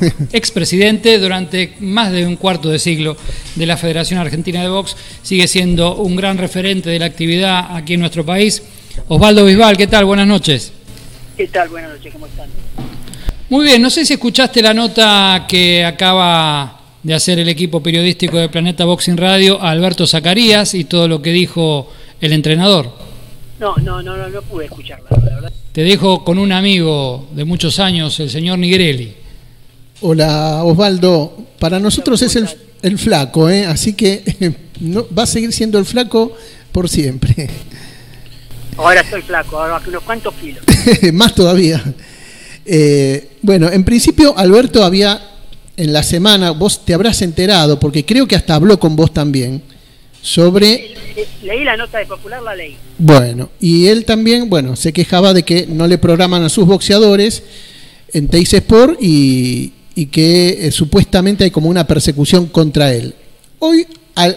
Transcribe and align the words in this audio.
expresidente 0.32 1.18
durante 1.18 1.74
más 1.80 2.12
de 2.12 2.26
un 2.26 2.36
cuarto 2.36 2.68
de 2.68 2.78
siglo 2.78 3.16
de 3.54 3.66
la 3.66 3.76
Federación 3.76 4.20
Argentina 4.20 4.62
de 4.62 4.68
Box, 4.68 4.96
sigue 5.22 5.48
siendo 5.48 5.96
un 5.96 6.16
gran 6.16 6.38
referente 6.38 6.90
de 6.90 6.98
la 6.98 7.06
actividad 7.06 7.76
aquí 7.76 7.94
en 7.94 8.00
nuestro 8.00 8.24
país. 8.24 8.62
Osvaldo 9.08 9.44
Bisbal, 9.44 9.76
¿qué 9.76 9.86
tal? 9.86 10.04
Buenas 10.04 10.26
noches. 10.26 10.72
¿Qué 11.36 11.46
tal? 11.48 11.68
Buenas 11.68 11.92
noches, 11.92 12.12
¿cómo 12.12 12.26
están? 12.26 12.48
Muy 13.48 13.64
bien, 13.64 13.80
no 13.80 13.90
sé 13.90 14.04
si 14.04 14.14
escuchaste 14.14 14.60
la 14.60 14.74
nota 14.74 15.46
que 15.48 15.84
acaba 15.84 16.80
de 17.02 17.14
hacer 17.14 17.38
el 17.38 17.48
equipo 17.48 17.82
periodístico 17.82 18.36
de 18.36 18.48
Planeta 18.48 18.84
Boxing 18.84 19.16
Radio 19.16 19.60
a 19.62 19.70
Alberto 19.70 20.06
Zacarías 20.06 20.74
y 20.74 20.84
todo 20.84 21.08
lo 21.08 21.22
que 21.22 21.30
dijo 21.30 21.90
el 22.20 22.32
entrenador. 22.32 22.92
No, 23.58 23.74
no, 23.76 24.02
no, 24.02 24.16
no, 24.16 24.28
no 24.28 24.42
pude 24.42 24.66
escucharla, 24.66 25.06
la 25.10 25.34
verdad. 25.34 25.52
Te 25.72 25.82
dejo 25.82 26.24
con 26.24 26.38
un 26.38 26.52
amigo 26.52 27.28
de 27.32 27.44
muchos 27.44 27.78
años, 27.78 28.18
el 28.20 28.30
señor 28.30 28.58
Nigrelli. 28.58 29.14
Hola 30.00 30.62
Osvaldo, 30.62 31.36
para 31.58 31.80
nosotros 31.80 32.22
es 32.22 32.36
el, 32.36 32.48
el 32.82 32.98
flaco, 32.98 33.50
¿eh? 33.50 33.66
así 33.66 33.94
que 33.94 34.22
no, 34.80 35.06
va 35.16 35.24
a 35.24 35.26
seguir 35.26 35.52
siendo 35.52 35.76
el 35.78 35.84
flaco 35.84 36.32
por 36.70 36.88
siempre. 36.88 37.50
Ahora 38.76 39.00
estoy 39.00 39.22
flaco, 39.22 39.58
ahora 39.58 39.82
unos 39.88 40.04
cuantos 40.04 40.32
kilos. 40.34 40.62
Más 41.12 41.34
todavía. 41.34 41.82
Eh, 42.64 43.30
bueno, 43.42 43.68
en 43.72 43.82
principio 43.82 44.38
Alberto 44.38 44.84
había 44.84 45.20
en 45.76 45.92
la 45.92 46.04
semana, 46.04 46.52
vos 46.52 46.84
te 46.84 46.94
habrás 46.94 47.20
enterado, 47.22 47.80
porque 47.80 48.04
creo 48.04 48.28
que 48.28 48.36
hasta 48.36 48.54
habló 48.54 48.78
con 48.78 48.94
vos 48.94 49.12
también, 49.12 49.64
sobre... 50.22 50.94
Leí 51.42 51.64
la 51.64 51.76
nota 51.76 51.98
de 51.98 52.06
Popular, 52.06 52.40
la 52.40 52.54
ley. 52.54 52.76
Bueno, 52.98 53.50
y 53.58 53.88
él 53.88 54.04
también, 54.04 54.48
bueno, 54.48 54.76
se 54.76 54.92
quejaba 54.92 55.34
de 55.34 55.42
que 55.42 55.66
no 55.66 55.88
le 55.88 55.98
programan 55.98 56.44
a 56.44 56.48
sus 56.48 56.64
boxeadores 56.64 57.42
en 58.12 58.28
Teis 58.28 58.54
Sport 58.54 59.02
y, 59.02 59.72
y 59.98 60.06
que 60.06 60.68
eh, 60.68 60.70
supuestamente 60.70 61.42
hay 61.42 61.50
como 61.50 61.68
una 61.68 61.84
persecución 61.84 62.46
contra 62.46 62.92
él. 62.92 63.16
Hoy 63.58 63.84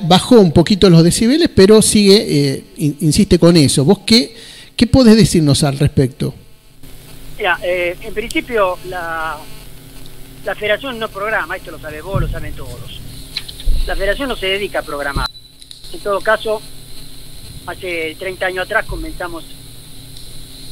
bajó 0.07 0.39
un 0.39 0.51
poquito 0.51 0.89
los 0.89 1.03
decibeles, 1.03 1.51
pero 1.53 1.83
sigue, 1.83 2.15
eh, 2.15 2.63
insiste 2.77 3.37
con 3.37 3.55
eso. 3.55 3.85
¿Vos 3.85 3.99
qué, 4.03 4.35
qué 4.75 4.87
podés 4.87 5.15
decirnos 5.15 5.63
al 5.63 5.77
respecto? 5.77 6.33
Mira, 7.37 7.59
eh, 7.61 7.95
en 8.01 8.11
principio 8.11 8.79
la, 8.89 9.37
la 10.43 10.55
federación 10.55 10.97
no 10.97 11.07
programa, 11.09 11.55
esto 11.57 11.69
lo 11.69 11.79
sabe 11.79 12.01
vos, 12.01 12.21
lo 12.21 12.27
saben 12.27 12.53
todos. 12.53 12.99
La 13.85 13.95
federación 13.95 14.29
no 14.29 14.35
se 14.35 14.47
dedica 14.47 14.79
a 14.79 14.81
programar. 14.81 15.27
En 15.93 15.99
todo 15.99 16.21
caso, 16.21 16.59
hace 17.67 18.15
30 18.17 18.47
años 18.47 18.65
atrás 18.65 18.87
comenzamos 18.87 19.43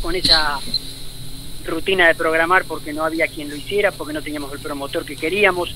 con 0.01 0.15
esa 0.15 0.59
rutina 1.65 2.07
de 2.07 2.15
programar 2.15 2.65
porque 2.65 2.93
no 2.93 3.03
había 3.03 3.27
quien 3.27 3.49
lo 3.49 3.55
hiciera, 3.55 3.91
porque 3.91 4.13
no 4.13 4.21
teníamos 4.21 4.51
el 4.53 4.59
promotor 4.59 5.05
que 5.05 5.15
queríamos. 5.15 5.75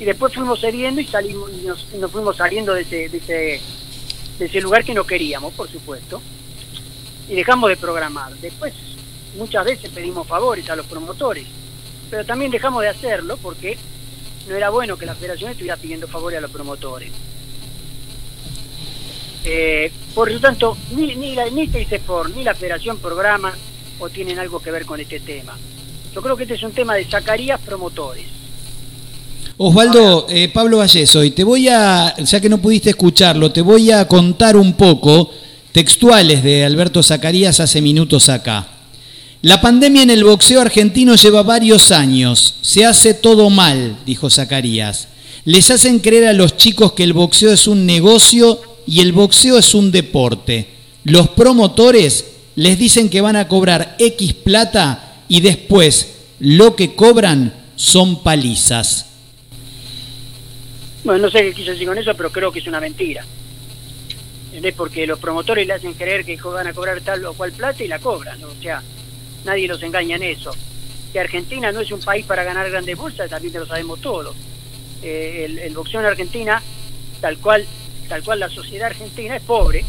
Y 0.00 0.04
después 0.04 0.34
fuimos 0.34 0.60
cediendo 0.60 1.00
y 1.00 1.06
salimos 1.06 1.50
y 1.52 1.66
nos, 1.66 2.10
fuimos 2.10 2.36
saliendo 2.36 2.74
de 2.74 2.82
ese, 2.82 3.08
de, 3.08 3.18
ese, 3.18 3.60
de 4.38 4.46
ese 4.46 4.60
lugar 4.60 4.84
que 4.84 4.94
no 4.94 5.04
queríamos, 5.04 5.52
por 5.54 5.70
supuesto. 5.70 6.20
Y 7.28 7.34
dejamos 7.34 7.70
de 7.70 7.76
programar. 7.76 8.34
Después 8.36 8.74
muchas 9.36 9.64
veces 9.64 9.90
pedimos 9.90 10.26
favores 10.26 10.68
a 10.70 10.76
los 10.76 10.86
promotores, 10.86 11.46
pero 12.10 12.24
también 12.24 12.50
dejamos 12.50 12.82
de 12.82 12.88
hacerlo 12.88 13.36
porque 13.36 13.78
no 14.48 14.56
era 14.56 14.70
bueno 14.70 14.96
que 14.96 15.06
la 15.06 15.14
federación 15.14 15.52
estuviera 15.52 15.76
pidiendo 15.76 16.08
favores 16.08 16.38
a 16.38 16.42
los 16.42 16.50
promotores. 16.50 17.12
Eh, 19.44 19.90
por 20.14 20.30
lo 20.30 20.40
tanto, 20.40 20.76
ni, 20.92 21.14
ni, 21.16 21.34
la, 21.34 21.48
ni 21.50 21.66
ni 21.66 22.44
la 22.44 22.54
federación 22.54 22.98
programa 22.98 23.52
o 24.02 24.10
tienen 24.10 24.38
algo 24.38 24.60
que 24.60 24.72
ver 24.72 24.84
con 24.84 25.00
este 25.00 25.20
tema. 25.20 25.56
Yo 26.12 26.20
creo 26.20 26.36
que 26.36 26.42
este 26.42 26.54
es 26.56 26.62
un 26.62 26.72
tema 26.72 26.94
de 26.94 27.04
Zacarías 27.04 27.60
promotores. 27.60 28.26
Osvaldo, 29.56 30.26
eh, 30.28 30.48
Pablo 30.52 30.78
Valleso, 30.78 31.22
y 31.22 31.30
te 31.30 31.44
voy 31.44 31.68
a, 31.68 32.16
ya 32.16 32.40
que 32.40 32.48
no 32.48 32.58
pudiste 32.58 32.90
escucharlo, 32.90 33.52
te 33.52 33.60
voy 33.60 33.92
a 33.92 34.08
contar 34.08 34.56
un 34.56 34.72
poco 34.72 35.30
textuales 35.70 36.42
de 36.42 36.64
Alberto 36.64 37.00
Zacarías 37.02 37.60
hace 37.60 37.80
minutos 37.80 38.28
acá. 38.28 38.66
La 39.42 39.60
pandemia 39.60 40.02
en 40.02 40.10
el 40.10 40.24
boxeo 40.24 40.60
argentino 40.60 41.14
lleva 41.14 41.42
varios 41.42 41.92
años. 41.92 42.54
Se 42.60 42.84
hace 42.84 43.14
todo 43.14 43.50
mal, 43.50 43.96
dijo 44.04 44.30
Zacarías. 44.30 45.08
Les 45.44 45.70
hacen 45.70 46.00
creer 46.00 46.26
a 46.26 46.32
los 46.32 46.56
chicos 46.56 46.92
que 46.92 47.04
el 47.04 47.12
boxeo 47.12 47.52
es 47.52 47.66
un 47.66 47.86
negocio 47.86 48.60
y 48.86 49.00
el 49.00 49.12
boxeo 49.12 49.58
es 49.58 49.74
un 49.74 49.92
deporte. 49.92 50.68
Los 51.04 51.28
promotores 51.30 52.31
les 52.56 52.78
dicen 52.78 53.08
que 53.08 53.20
van 53.20 53.36
a 53.36 53.48
cobrar 53.48 53.96
X 53.98 54.34
plata 54.34 55.22
y 55.28 55.40
después 55.40 56.14
lo 56.38 56.76
que 56.76 56.94
cobran 56.94 57.54
son 57.76 58.22
palizas. 58.22 59.06
Bueno, 61.04 61.26
no 61.26 61.30
sé 61.30 61.42
qué 61.42 61.52
quiso 61.52 61.72
decir 61.72 61.88
con 61.88 61.98
eso, 61.98 62.14
pero 62.14 62.30
creo 62.30 62.52
que 62.52 62.60
es 62.60 62.66
una 62.66 62.80
mentira. 62.80 63.24
¿Entendés? 64.46 64.74
Porque 64.74 65.06
los 65.06 65.18
promotores 65.18 65.66
le 65.66 65.72
hacen 65.72 65.94
creer 65.94 66.24
que 66.24 66.36
van 66.36 66.66
a 66.66 66.72
cobrar 66.72 67.00
tal 67.00 67.24
o 67.24 67.34
cual 67.34 67.52
plata 67.52 67.82
y 67.82 67.88
la 67.88 67.98
cobran. 67.98 68.42
O 68.44 68.54
sea, 68.60 68.82
nadie 69.44 69.66
los 69.66 69.82
engaña 69.82 70.16
en 70.16 70.22
eso. 70.22 70.52
Que 71.12 71.20
Argentina 71.20 71.72
no 71.72 71.80
es 71.80 71.90
un 71.90 72.00
país 72.00 72.24
para 72.24 72.44
ganar 72.44 72.70
grandes 72.70 72.96
bolsas, 72.96 73.30
también 73.30 73.54
lo 73.54 73.66
sabemos 73.66 74.00
todos. 74.00 74.36
Eh, 75.02 75.60
el, 75.64 75.74
boxeo 75.74 76.00
en 76.00 76.06
Argentina, 76.06 76.62
tal 77.20 77.38
cual, 77.38 77.66
tal 78.08 78.22
cual 78.22 78.40
la 78.40 78.48
sociedad 78.48 78.86
argentina 78.86 79.36
es 79.36 79.42
pobre, 79.42 79.84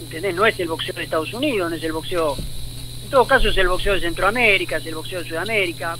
¿entendés? 0.00 0.34
No 0.34 0.46
es 0.46 0.58
el 0.60 0.68
boxeo 0.68 0.94
de 0.94 1.04
Estados 1.04 1.32
Unidos, 1.32 1.70
no 1.70 1.76
es 1.76 1.82
el 1.82 1.92
boxeo, 1.92 2.36
en 3.04 3.10
todo 3.10 3.26
caso 3.26 3.48
es 3.48 3.56
el 3.56 3.68
boxeo 3.68 3.94
de 3.94 4.00
Centroamérica, 4.00 4.76
es 4.76 4.86
el 4.86 4.94
boxeo 4.94 5.22
de 5.22 5.28
Sudamérica, 5.28 5.96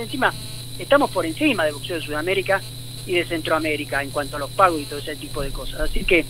encima 0.00 0.32
estamos 0.78 1.10
por 1.10 1.24
encima 1.24 1.64
del 1.64 1.74
boxeo 1.74 1.96
de 1.96 2.02
Sudamérica 2.02 2.60
y 3.06 3.12
de 3.12 3.24
Centroamérica 3.24 4.02
en 4.02 4.10
cuanto 4.10 4.36
a 4.36 4.38
los 4.38 4.50
pagos 4.50 4.80
y 4.80 4.84
todo 4.84 4.98
ese 4.98 5.16
tipo 5.16 5.42
de 5.42 5.50
cosas. 5.50 5.80
Así 5.80 6.04
que 6.04 6.24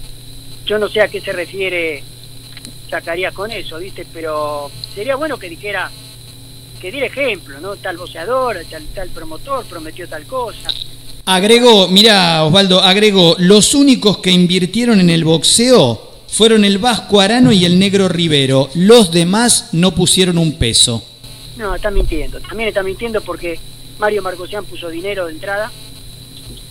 yo 0.66 0.78
no 0.78 0.88
sé 0.88 1.00
a 1.00 1.08
qué 1.08 1.20
se 1.20 1.32
refiere 1.32 2.02
sacaría 2.90 3.32
con 3.32 3.50
eso, 3.50 3.78
¿viste? 3.78 4.06
Pero 4.12 4.70
sería 4.94 5.16
bueno 5.16 5.38
que 5.38 5.48
dijera, 5.48 5.90
que 6.80 6.90
diera 6.90 7.06
ejemplo, 7.06 7.60
¿no? 7.60 7.76
Tal 7.76 7.96
boceador, 7.96 8.58
tal, 8.70 8.84
tal 8.94 9.08
promotor 9.08 9.64
prometió 9.64 10.08
tal 10.08 10.24
cosa. 10.24 10.68
Agrego, 11.26 11.88
mira 11.88 12.44
Osvaldo, 12.44 12.82
agrego, 12.82 13.34
los 13.38 13.74
únicos 13.74 14.18
que 14.18 14.30
invirtieron 14.30 15.00
en 15.00 15.10
el 15.10 15.24
boxeo 15.24 16.13
fueron 16.34 16.64
el 16.64 16.78
Vasco 16.78 17.20
Arano 17.20 17.52
y 17.52 17.64
el 17.64 17.78
Negro 17.78 18.08
Rivero. 18.08 18.68
Los 18.74 19.12
demás 19.12 19.68
no 19.70 19.94
pusieron 19.94 20.36
un 20.36 20.58
peso. 20.58 21.04
No, 21.56 21.76
está 21.76 21.92
mintiendo. 21.92 22.40
También 22.40 22.70
está 22.70 22.82
mintiendo 22.82 23.20
porque 23.20 23.56
Mario 24.00 24.20
Marcosian 24.20 24.64
puso 24.64 24.88
dinero 24.88 25.26
de 25.26 25.32
entrada, 25.32 25.70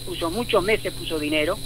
puso 0.06 0.30
muchos 0.30 0.62
meses, 0.62 0.92
puso 0.92 1.18
dinero. 1.18 1.58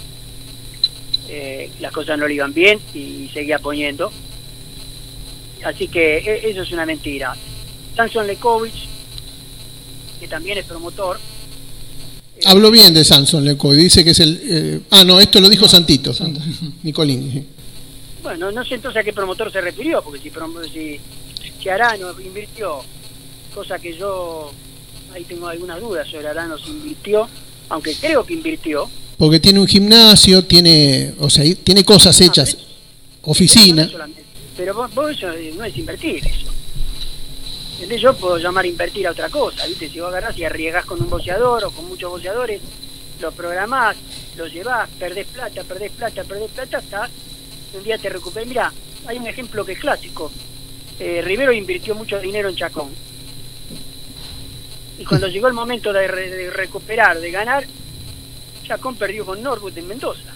Eh, 1.28 1.72
las 1.80 1.90
cosas 1.90 2.16
no 2.16 2.28
le 2.28 2.34
iban 2.34 2.54
bien 2.54 2.78
y 2.94 3.28
seguía 3.34 3.58
poniendo. 3.58 4.12
Así 5.64 5.88
que 5.88 6.18
e, 6.18 6.50
eso 6.50 6.62
es 6.62 6.70
una 6.70 6.86
mentira. 6.86 7.34
Samson 7.96 8.28
Lekovic, 8.28 8.74
que 10.20 10.28
también 10.28 10.56
es 10.58 10.64
promotor. 10.64 11.18
Habló 12.44 12.70
bien 12.70 12.94
de 12.94 13.02
Samson 13.02 13.44
Lekovic, 13.44 13.80
dice 13.80 14.04
que 14.04 14.10
es 14.10 14.20
el... 14.20 14.40
Eh, 14.44 14.80
ah, 14.90 15.02
no, 15.02 15.18
esto 15.18 15.40
lo 15.40 15.48
dijo 15.48 15.68
Santito, 15.68 16.14
Nicolini. 16.84 17.57
Bueno, 18.22 18.50
no 18.50 18.64
sé 18.64 18.74
entonces 18.74 19.00
a 19.00 19.04
qué 19.04 19.12
promotor 19.12 19.50
se 19.52 19.60
refirió, 19.60 20.02
porque 20.02 20.20
si, 20.20 20.30
si, 20.72 21.00
si 21.60 21.68
Arano 21.68 22.18
invirtió, 22.20 22.82
cosa 23.54 23.78
que 23.78 23.96
yo 23.96 24.52
ahí 25.14 25.24
tengo 25.24 25.48
algunas 25.48 25.80
dudas 25.80 26.08
sobre 26.08 26.28
Arano 26.28 26.58
si 26.58 26.70
invirtió, 26.70 27.28
aunque 27.68 27.94
creo 27.94 28.24
que 28.24 28.34
invirtió. 28.34 28.90
Porque 29.16 29.40
tiene 29.40 29.60
un 29.60 29.66
gimnasio, 29.66 30.44
tiene, 30.44 31.14
o 31.18 31.30
sea, 31.30 31.44
tiene 31.62 31.84
cosas 31.84 32.20
hechas, 32.20 32.56
oficina. 33.22 33.88
Pero 34.56 34.74
vos, 34.74 34.90
eso 35.10 35.28
no 35.56 35.64
es 35.64 35.76
invertir 35.76 36.16
eso. 36.26 36.52
¿Entendés? 37.74 38.00
Yo 38.00 38.12
puedo 38.14 38.38
llamar 38.38 38.66
invertir 38.66 39.06
a 39.06 39.12
otra 39.12 39.28
cosa, 39.28 39.64
¿viste? 39.66 39.88
Si 39.88 40.00
vos 40.00 40.08
agarrás 40.08 40.36
y 40.36 40.44
arriesgás 40.44 40.84
con 40.84 41.00
un 41.00 41.08
boceador 41.08 41.64
o 41.64 41.70
con 41.70 41.86
muchos 41.86 42.10
boceadores, 42.10 42.60
lo 43.20 43.30
programás, 43.32 43.96
lo 44.36 44.46
llevás, 44.48 44.88
perdés 44.98 45.26
plata, 45.28 45.62
perdés 45.62 45.92
plata, 45.92 46.24
perdés 46.24 46.50
plata, 46.50 46.78
hasta 46.78 47.08
un 47.74 47.82
día 47.82 47.98
te 47.98 48.08
recuperás. 48.08 48.48
Mira, 48.48 48.72
hay 49.06 49.18
un 49.18 49.26
ejemplo 49.26 49.64
que 49.64 49.72
es 49.72 49.78
clásico. 49.78 50.30
Eh, 50.98 51.22
Rivero 51.22 51.52
invirtió 51.52 51.94
mucho 51.94 52.18
dinero 52.18 52.48
en 52.48 52.56
Chacón. 52.56 52.90
Y 54.98 55.04
cuando 55.04 55.28
llegó 55.28 55.48
el 55.48 55.54
momento 55.54 55.92
de, 55.92 56.50
recuperar, 56.50 57.20
de 57.20 57.30
ganar, 57.30 57.66
Chacón 58.64 58.96
perdió 58.96 59.24
con 59.24 59.42
Norwood 59.42 59.76
en 59.78 59.88
Mendoza. 59.88 60.34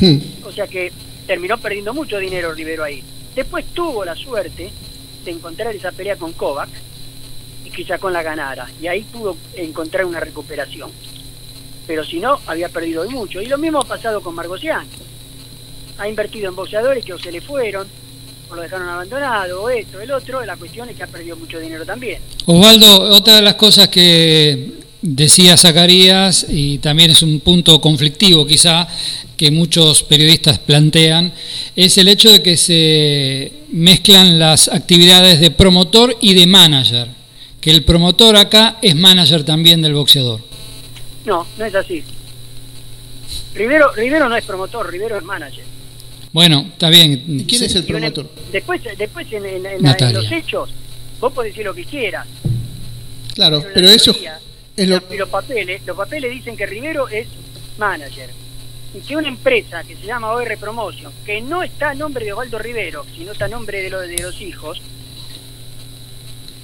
Hmm. 0.00 0.18
O 0.44 0.52
sea 0.52 0.66
que 0.66 0.92
terminó 1.26 1.58
perdiendo 1.58 1.92
mucho 1.92 2.18
dinero 2.18 2.54
Rivero 2.54 2.84
ahí. 2.84 3.02
Después 3.34 3.66
tuvo 3.66 4.04
la 4.04 4.14
suerte 4.14 4.70
de 5.24 5.30
encontrar 5.30 5.74
esa 5.74 5.92
pelea 5.92 6.16
con 6.16 6.32
Kovac 6.32 6.70
y 7.64 7.70
que 7.70 7.98
con 7.98 8.12
la 8.12 8.22
ganara. 8.22 8.68
Y 8.80 8.86
ahí 8.86 9.02
pudo 9.02 9.36
encontrar 9.54 10.04
una 10.04 10.20
recuperación. 10.20 10.90
Pero 11.86 12.04
si 12.04 12.20
no, 12.20 12.40
había 12.46 12.68
perdido 12.68 13.08
mucho. 13.10 13.40
Y 13.40 13.46
lo 13.46 13.58
mismo 13.58 13.80
ha 13.80 13.84
pasado 13.84 14.20
con 14.20 14.34
Margosian. 14.34 14.86
Ha 15.98 16.08
invertido 16.08 16.48
en 16.48 16.56
boxeadores 16.56 17.04
que 17.04 17.12
o 17.12 17.18
se 17.18 17.32
le 17.32 17.40
fueron, 17.40 17.86
o 18.50 18.54
lo 18.54 18.62
dejaron 18.62 18.88
abandonado, 18.88 19.62
o 19.62 19.68
esto, 19.70 20.00
el 20.00 20.10
otro, 20.10 20.44
la 20.44 20.56
cuestión 20.56 20.88
es 20.88 20.96
que 20.96 21.02
ha 21.02 21.06
perdido 21.06 21.36
mucho 21.36 21.58
dinero 21.58 21.84
también. 21.84 22.20
Osvaldo, 22.46 23.00
otra 23.10 23.36
de 23.36 23.42
las 23.42 23.54
cosas 23.54 23.88
que 23.88 24.72
decía 25.02 25.56
Zacarías, 25.56 26.46
y 26.48 26.78
también 26.78 27.10
es 27.10 27.22
un 27.22 27.40
punto 27.40 27.80
conflictivo 27.80 28.46
quizá, 28.46 28.88
que 29.36 29.50
muchos 29.50 30.02
periodistas 30.02 30.58
plantean, 30.58 31.32
es 31.76 31.98
el 31.98 32.08
hecho 32.08 32.30
de 32.32 32.42
que 32.42 32.56
se 32.56 33.52
mezclan 33.70 34.38
las 34.38 34.68
actividades 34.68 35.40
de 35.40 35.50
promotor 35.50 36.16
y 36.20 36.34
de 36.34 36.46
manager, 36.46 37.08
que 37.60 37.70
el 37.70 37.84
promotor 37.84 38.36
acá 38.36 38.78
es 38.82 38.96
manager 38.96 39.44
también 39.44 39.82
del 39.82 39.94
boxeador. 39.94 40.40
No, 41.24 41.46
no 41.56 41.64
es 41.64 41.74
así. 41.74 42.02
Rivero, 43.54 43.92
Rivero 43.92 44.28
no 44.28 44.36
es 44.36 44.44
promotor, 44.44 44.90
Rivero 44.90 45.18
es 45.18 45.24
manager. 45.24 45.64
Bueno, 46.32 46.66
está 46.72 46.90
bien. 46.90 47.24
¿Y 47.26 47.44
quién 47.44 47.64
es 47.64 47.74
el 47.74 47.84
promotor? 47.84 48.30
Después, 48.52 48.80
después 48.96 49.26
en, 49.32 49.46
en- 49.46 49.66
en 49.66 49.82
la- 49.82 49.96
en 49.98 50.12
los 50.14 50.30
hechos, 50.30 50.70
vos 51.20 51.32
podés 51.32 51.52
decir 51.52 51.64
lo 51.64 51.74
que 51.74 51.84
quieras. 51.84 52.26
Claro, 53.34 53.58
la 53.60 53.68
pero 53.72 53.88
eso 53.88 54.12
teoría, 54.12 54.38
es 54.76 54.88
lo... 54.88 55.00
los 55.16 55.28
papeles, 55.28 55.80
los 55.86 55.96
papeles 55.96 56.30
dicen 56.32 56.56
que 56.56 56.66
Rivero 56.66 57.08
es 57.08 57.26
manager. 57.78 58.30
Y 58.94 59.00
que 59.00 59.16
una 59.16 59.28
empresa 59.28 59.84
que 59.84 59.94
se 59.96 60.06
llama 60.06 60.32
OR 60.32 60.56
Promotion, 60.58 61.12
que 61.24 61.40
no 61.40 61.62
está 61.62 61.90
a 61.90 61.94
nombre 61.94 62.24
de 62.24 62.32
Osvaldo 62.32 62.58
Rivero, 62.58 63.04
sino 63.16 63.32
está 63.32 63.44
a 63.44 63.48
nombre 63.48 63.82
de, 63.82 63.90
lo- 63.90 64.00
de 64.00 64.18
los 64.18 64.40
hijos, 64.40 64.80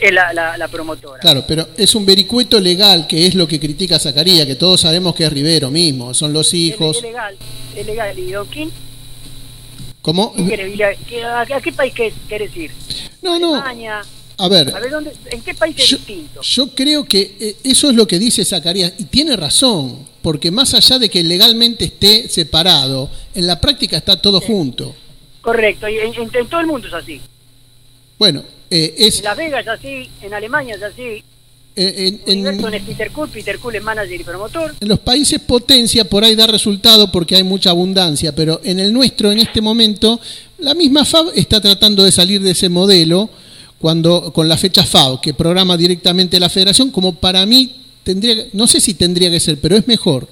es 0.01 0.13
la, 0.13 0.33
la- 0.33 0.57
la 0.59 0.69
promotora. 0.69 1.21
Claro, 1.21 1.45
pero 1.47 1.69
es 1.77 1.95
un 1.95 2.05
vericueto 2.05 2.59
legal, 2.61 3.07
que 3.07 3.27
es 3.27 3.35
lo 3.35 3.47
que 3.47 3.61
critica 3.61 3.99
Zacarías, 3.99 4.47
que 4.47 4.57
todos 4.57 4.81
sabemos 4.81 5.15
que 5.15 5.25
es 5.25 5.33
Rivero 5.33 5.71
mismo, 5.71 6.13
son 6.13 6.33
los 6.33 6.53
hijos. 6.55 6.97
es 6.99 7.03
legal, 7.03 7.37
es 7.77 7.87
legal. 7.87 8.19
¿Y 8.19 8.33
Don 8.33 8.47
King? 8.49 8.69
¿Cómo? 10.05 10.35
¿Qué 10.37 10.45
querés 10.45 10.75
ir 10.75 10.85
a, 10.85 11.47
qué- 11.63 11.73
país 11.73 11.95
querés 12.29 12.55
ir? 12.55 12.71
No, 13.23 13.39
no, 13.39 13.57
España. 13.57 14.03
a 14.37 14.49
ver, 14.49 14.69
A 14.77 14.79
ver, 14.79 14.91
¿dónde, 14.91 15.13
¿en 15.31 15.41
qué 15.41 15.55
país 15.55 15.75
es 15.79 15.89
yo, 15.89 15.97
distinto? 15.97 16.43
yo 16.43 16.69
creo 16.75 17.05
que 17.07 17.35
eh, 17.41 17.57
eso 17.65 17.89
es 17.89 17.97
lo 17.97 18.07
que 18.07 18.19
dice 18.19 18.45
Zacarías, 18.45 18.93
y 18.99 19.05
tiene 19.05 19.35
razón, 19.35 20.07
porque 20.21 20.51
más 20.51 20.75
allá 20.75 20.99
de 20.99 21.09
que 21.09 21.25
legalmente 21.25 21.87
esté 21.87 22.29
separado, 22.29 23.11
en 23.35 23.47
la 23.47 23.59
práctica 23.59 23.97
está 23.97 24.21
todo 24.21 24.43
junto. 24.43 24.95
Correcto, 25.41 25.89
y 25.89 25.97
en, 25.97 26.13
en- 26.15 26.31
en 26.37 26.49
todo 26.49 26.61
el 26.61 26.67
mundo 26.67 26.87
es 26.87 26.93
así. 26.93 27.19
Bueno, 28.19 28.45
eh, 28.69 28.95
es... 28.99 29.21
En 29.21 29.25
Las 29.25 29.37
Vegas 29.39 29.63
es 29.63 29.69
así, 29.69 30.11
en 30.21 30.35
Alemania 30.35 30.75
es 30.75 30.83
así. 30.83 31.25
Eh, 31.77 32.21
en- 32.27 32.47
en- 32.47 32.75
es 32.75 32.83
Peter 32.83 33.11
Cool, 33.11 33.29
Peter 33.31 33.59
Cool 33.59 33.75
es 33.77 33.83
manager 33.83 34.21
y 34.21 34.25
promotor. 34.25 34.75
En 34.81 34.89
los 34.89 35.01
países 35.01 35.41
potencia 35.41 36.09
por 36.09 36.23
ahí 36.25 36.35
da 36.37 36.47
resultado 36.47 37.11
porque 37.11 37.37
hay 37.37 37.43
mucha 37.43 37.71
abundancia, 37.71 38.35
pero 38.35 38.61
en 38.65 38.79
el 38.79 38.93
nuestro 38.93 39.33
en 39.33 39.39
este 39.41 39.61
momento 39.61 40.21
la 40.59 40.75
misma 40.75 41.05
FAB 41.05 41.33
está 41.35 41.61
tratando 41.61 42.05
de 42.05 42.13
salir 42.13 42.41
de 42.43 42.53
ese 42.53 42.69
modelo 42.69 43.29
cuando 43.81 44.33
con 44.33 44.49
la 44.49 44.57
fecha 44.57 44.85
FAB 44.85 45.21
que 45.21 45.35
programa 45.35 45.77
directamente 45.77 46.39
la 46.39 46.49
Federación 46.49 46.91
como 46.91 47.17
para 47.17 47.45
mí 47.45 47.75
tendría 48.05 48.47
no 48.53 48.67
sé 48.67 48.81
si 48.81 48.95
tendría 48.95 49.31
que 49.31 49.41
ser, 49.41 49.61
pero 49.61 49.77
es 49.77 49.87
mejor 49.89 50.29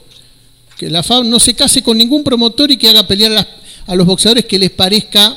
que 0.78 0.88
la 0.90 1.02
FAB 1.02 1.24
no 1.24 1.40
se 1.40 1.54
case 1.54 1.82
con 1.82 1.98
ningún 1.98 2.22
promotor 2.24 2.70
y 2.70 2.76
que 2.76 2.88
haga 2.88 3.06
pelear 3.06 3.32
a, 3.32 3.34
las- 3.34 3.48
a 3.88 3.94
los 3.96 4.06
boxeadores 4.06 4.44
que 4.46 4.58
les 4.60 4.70
parezca 4.70 5.36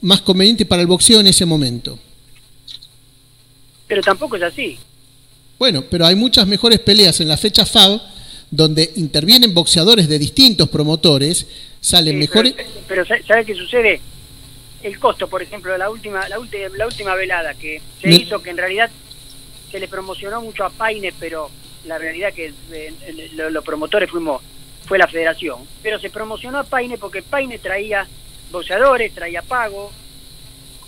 más 0.00 0.20
conveniente 0.22 0.64
para 0.64 0.80
el 0.80 0.86
boxeo 0.88 1.18
en 1.20 1.26
ese 1.26 1.44
momento. 1.44 1.98
Pero 3.88 4.00
tampoco 4.02 4.36
es 4.36 4.42
así. 4.42 4.78
Bueno, 5.60 5.84
pero 5.90 6.06
hay 6.06 6.14
muchas 6.16 6.46
mejores 6.46 6.78
peleas 6.80 7.20
en 7.20 7.28
la 7.28 7.36
fecha 7.36 7.66
FAB 7.66 8.00
donde 8.50 8.92
intervienen 8.96 9.52
boxeadores 9.52 10.08
de 10.08 10.18
distintos 10.18 10.70
promotores, 10.70 11.46
salen 11.82 12.14
Sí, 12.14 12.18
mejores. 12.18 12.54
Pero, 12.54 12.68
pero 12.88 13.04
¿sabes 13.06 13.26
¿sabes 13.26 13.46
qué 13.46 13.54
sucede? 13.54 14.00
El 14.82 14.98
costo, 14.98 15.28
por 15.28 15.42
ejemplo, 15.42 15.70
de 15.70 15.76
la 15.76 15.90
última, 15.90 16.26
la, 16.30 16.38
última, 16.38 16.64
la 16.74 16.86
última 16.86 17.14
velada 17.14 17.52
que 17.52 17.82
se 18.00 18.08
Me- 18.08 18.14
hizo, 18.16 18.40
que 18.42 18.48
en 18.48 18.56
realidad 18.56 18.88
se 19.70 19.78
le 19.78 19.86
promocionó 19.86 20.40
mucho 20.40 20.64
a 20.64 20.70
Paine, 20.70 21.12
pero 21.20 21.50
la 21.86 21.98
realidad 21.98 22.32
que 22.32 22.54
eh, 22.72 23.30
lo- 23.34 23.50
los 23.50 23.62
promotores 23.62 24.08
fuimos 24.10 24.40
fue 24.86 24.96
la 24.96 25.08
federación. 25.08 25.58
Pero 25.82 26.00
se 26.00 26.08
promocionó 26.08 26.60
a 26.60 26.64
Paine 26.64 26.96
porque 26.96 27.20
Paine 27.20 27.58
traía 27.58 28.08
boxeadores, 28.50 29.12
traía 29.14 29.42
pago, 29.42 29.92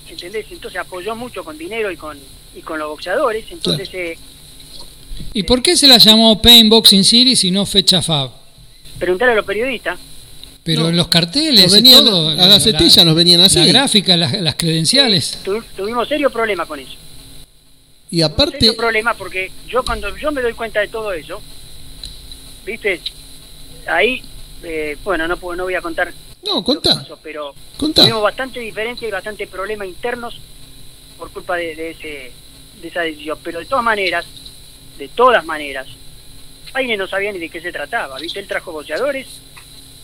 ¿entendés? 0.09 0.47
Entonces 0.51 0.81
apoyó 0.81 1.15
mucho 1.15 1.45
con 1.45 1.59
dinero 1.59 1.93
y 1.93 1.99
con 1.99 2.19
y 2.57 2.63
con 2.63 2.79
los 2.79 2.89
boxeadores. 2.89 3.45
Entonces, 3.51 3.91
eh, 3.93 4.19
¿Y 5.35 5.43
por 5.45 5.63
qué 5.63 5.77
se 5.77 5.87
la 5.89 5.99
llamó 5.99 6.41
Pain 6.43 6.69
Boxing 6.69 7.05
Series 7.05 7.45
y 7.45 7.51
no 7.51 7.67
Fecha 7.67 8.03
Fab? 8.03 8.31
preguntarle 8.99 9.33
a 9.33 9.37
los 9.37 9.45
periodistas. 9.47 9.99
Pero 10.63 10.83
No. 10.83 10.89
en 10.91 10.97
los 10.97 11.09
carteles, 11.09 11.65
Nos 11.65 11.73
venían- 11.73 12.05
todo, 12.05 12.29
a 12.29 12.35
Gacetilla 12.47 13.05
nos 13.05 13.17
venían 13.17 13.41
así. 13.41 13.59
La 13.59 13.67
gráfica, 13.67 14.17
las, 14.17 14.33
las 14.41 14.55
credenciales. 14.55 15.39
Tu- 15.43 15.61
tuvimos 15.77 16.07
serio 16.09 16.31
problema 16.31 16.67
con 16.67 16.79
eso. 16.79 16.93
Y 16.93 18.17
serio 18.17 18.27
aparte, 18.27 18.73
problema 18.75 19.15
porque 19.15 19.51
yo 19.69 19.83
cuando 19.83 20.17
yo 20.17 20.31
me 20.31 20.41
doy 20.41 20.53
cuenta 20.53 20.79
de 20.81 20.87
todo 20.89 21.13
eso, 21.13 21.41
viste, 22.65 23.01
ahí, 23.89 24.23
eh, 24.63 24.97
bueno, 25.03 25.27
no 25.27 25.37
puedo, 25.37 25.57
no 25.57 25.65
voy 25.65 25.75
a 25.75 25.81
contar 25.83 26.13
no, 26.45 26.63
contá, 26.63 26.95
pasó, 26.97 27.19
pero 27.23 27.55
contá. 27.77 28.03
tuvimos 28.03 28.23
bastante 28.23 28.61
diferencia 28.61 29.09
y 29.09 29.11
bastante 29.11 29.47
problemas 29.49 29.89
internos 29.89 30.39
por 31.19 31.31
culpa 31.33 31.57
de, 31.57 31.75
de 31.75 31.91
ese 31.91 32.33
de 32.81 32.89
esa 32.89 33.01
decisión. 33.03 33.39
Pero 33.43 33.59
de 33.61 33.67
todas 33.67 33.85
maneras, 33.85 34.25
de 34.99 35.09
todas 35.09 35.44
maneras, 35.44 35.87
Paine 36.73 36.97
no 36.97 37.06
sabía 37.06 37.33
ni 37.33 37.39
de 37.39 37.49
qué 37.49 37.61
se 37.61 37.73
trataba, 37.73 38.19
viste, 38.19 38.39
él 38.41 38.47
trajo 38.47 38.73
boxeadores 38.73 39.27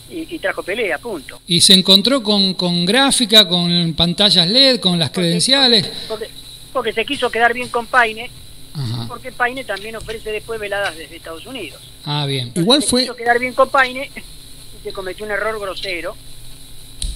y, 0.09 0.35
y 0.35 0.39
trajo 0.39 0.61
pelea, 0.63 0.97
punto. 0.97 1.41
Y 1.47 1.61
se 1.61 1.73
encontró 1.73 2.21
con, 2.23 2.53
con 2.53 2.85
gráfica, 2.85 3.47
con 3.47 3.93
pantallas 3.93 4.47
LED, 4.47 4.79
con 4.79 4.99
las 4.99 5.09
Porque- 5.09 5.21
credenciales. 5.21 5.91
Porque, 6.07 6.29
porque 6.73 6.93
se 6.93 7.05
quiso 7.05 7.29
quedar 7.31 7.53
bien 7.53 7.69
con 7.69 7.87
Paine, 7.87 8.29
Ajá. 8.73 9.05
porque 9.07 9.31
Paine 9.31 9.63
también 9.63 9.95
ofrece 9.95 10.31
después 10.31 10.59
veladas 10.59 10.95
desde 10.97 11.15
Estados 11.15 11.45
Unidos. 11.45 11.81
Ah, 12.05 12.25
bien. 12.27 12.51
Igual 12.55 12.81
se 12.83 12.89
fue, 12.89 13.01
quiso 13.01 13.15
quedar 13.15 13.39
bien 13.39 13.53
con 13.53 13.69
Paine 13.69 14.09
y 14.15 14.83
se 14.83 14.93
cometió 14.93 15.25
un 15.25 15.31
error 15.31 15.59
grosero. 15.59 16.15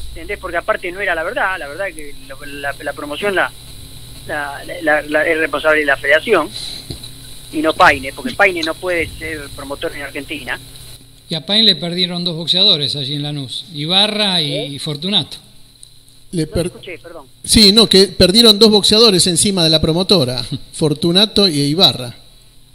¿Entendés? 0.10 0.38
Porque 0.40 0.58
aparte 0.58 0.92
no 0.92 1.00
era 1.02 1.16
la 1.16 1.24
verdad, 1.24 1.58
la 1.58 1.68
verdad 1.68 1.86
que 1.88 2.14
lo- 2.28 2.44
la, 2.46 2.76
la 2.84 2.94
promoción 2.94 3.34
la, 3.36 3.52
la, 4.28 4.62
la- 4.84 5.02
la- 5.02 5.28
es 5.28 5.38
responsable 5.40 5.80
de 5.80 5.86
la 5.88 5.98
federación 5.98 6.50
y 7.54 7.62
no 7.62 7.74
Paine, 7.74 8.12
porque 8.14 8.34
Paine 8.34 8.62
no 8.64 8.74
puede 8.74 9.08
ser 9.18 9.48
promotor 9.56 9.96
en 9.96 10.02
Argentina. 10.02 10.60
Y 11.30 11.36
a 11.36 11.46
Pain 11.46 11.66
le 11.66 11.76
perdieron 11.76 12.24
dos 12.24 12.36
boxeadores 12.36 12.96
allí 12.96 13.16
en 13.16 13.24
Lanús, 13.24 13.66
Ibarra 13.74 14.42
y, 14.42 14.76
y 14.76 14.80
Fortunato. 14.80 15.38
le 16.32 16.46
No 16.46 16.52
per- 16.52 16.66
escuché, 16.68 16.98
perdón. 17.00 17.26
sí, 17.44 17.72
no, 17.72 17.88
que 17.88 18.08
perdieron 18.08 18.60
dos 18.60 18.70
boxeadores 18.72 19.26
encima 19.28 19.64
de 19.64 19.70
la 19.70 19.80
promotora, 19.82 20.44
Fortunato 20.74 21.48
y 21.48 21.62
Ibarra. 21.62 22.16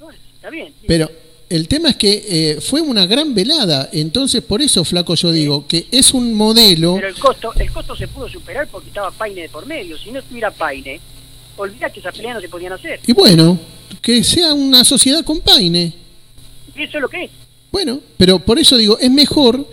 Bueno, 0.00 0.18
está 0.34 0.50
bien. 0.50 0.72
Pero 0.86 1.10
el 1.50 1.66
tema 1.68 1.90
es 1.90 1.96
que 1.96 2.24
eh, 2.28 2.60
fue 2.60 2.80
una 2.80 3.06
gran 3.06 3.34
velada, 3.34 3.88
entonces 3.92 4.42
por 4.42 4.62
eso, 4.62 4.84
flaco, 4.84 5.14
yo 5.14 5.30
digo 5.32 5.66
que 5.66 5.86
es 5.90 6.12
un 6.14 6.34
modelo. 6.34 6.94
Pero 6.96 7.08
el 7.08 7.18
costo, 7.18 7.52
el 7.58 7.70
costo 7.70 7.96
se 7.96 8.08
pudo 8.08 8.28
superar 8.28 8.66
porque 8.68 8.88
estaba 8.88 9.10
Paine 9.10 9.42
de 9.42 9.48
por 9.48 9.66
medio. 9.66 9.96
Si 9.98 10.10
no 10.10 10.18
estuviera 10.20 10.50
Paine, 10.50 11.00
olvida 11.56 11.90
que 11.90 12.00
esas 12.00 12.14
peleas 12.14 12.36
no 12.36 12.40
se 12.40 12.48
podían 12.48 12.72
hacer. 12.72 13.00
Y 13.06 13.12
bueno, 13.12 13.58
que 14.02 14.22
sea 14.24 14.54
una 14.54 14.84
sociedad 14.84 15.24
con 15.24 15.40
Paine. 15.40 15.92
Y 16.76 16.82
eso 16.82 16.98
es 16.98 17.02
lo 17.02 17.08
que 17.08 17.24
es. 17.24 17.30
Bueno, 17.70 18.00
pero 18.16 18.38
por 18.38 18.58
eso 18.58 18.76
digo, 18.76 18.98
es 18.98 19.10
mejor 19.10 19.66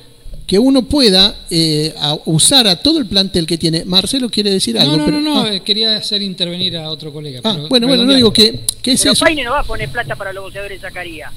que 0.46 0.60
uno 0.60 0.84
pueda 0.84 1.36
eh, 1.50 1.94
a- 1.98 2.18
usar 2.26 2.68
a 2.68 2.76
todo 2.82 3.00
el 3.00 3.08
plantel 3.08 3.46
que 3.48 3.58
tiene. 3.58 3.84
Marcelo 3.86 4.30
quiere 4.30 4.52
decir 4.52 4.78
algo. 4.78 4.92
No, 4.92 4.98
no, 4.98 5.06
pero, 5.06 5.22
no, 5.22 5.34
no, 5.36 5.42
ah, 5.44 5.54
eh, 5.56 5.62
quería 5.62 5.96
hacer 5.98 6.22
intervenir 6.22 6.78
a 6.78 6.90
otro 6.90 7.12
colega. 7.12 7.40
ah, 7.44 7.54
pero 7.54 7.68
bueno, 7.70 7.88
bueno, 7.88 8.04
no 8.06 8.14
digo 8.14 8.32
que, 8.32 8.60
que 8.82 8.92
es 8.94 9.02
Pero 9.02 9.14
eso. 9.14 9.26
Paine 9.26 9.44
no 9.44 9.52
va 9.52 9.62
a 9.62 9.64
poner 9.64 9.90
plata 9.90 10.16
para 10.16 10.34
los 10.34 10.44
boxeadores 10.44 10.82
de 10.82 10.88
Zacarías. 10.88 11.32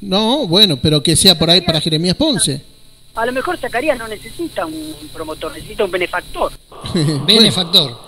No, 0.00 0.46
bueno, 0.46 0.76
pero 0.78 1.02
que 1.02 1.14
sea 1.14 1.38
por 1.38 1.50
ahí 1.50 1.60
para 1.60 1.80
Jeremías 1.80 2.16
Ponce. 2.16 2.60
A 3.14 3.26
lo 3.26 3.32
mejor 3.32 3.58
Zacarías 3.58 3.98
no 3.98 4.08
necesita 4.08 4.64
un 4.66 4.94
promotor, 5.12 5.52
necesita 5.52 5.84
un 5.84 5.90
benefactor. 5.90 6.52
Benefactor. 7.26 7.98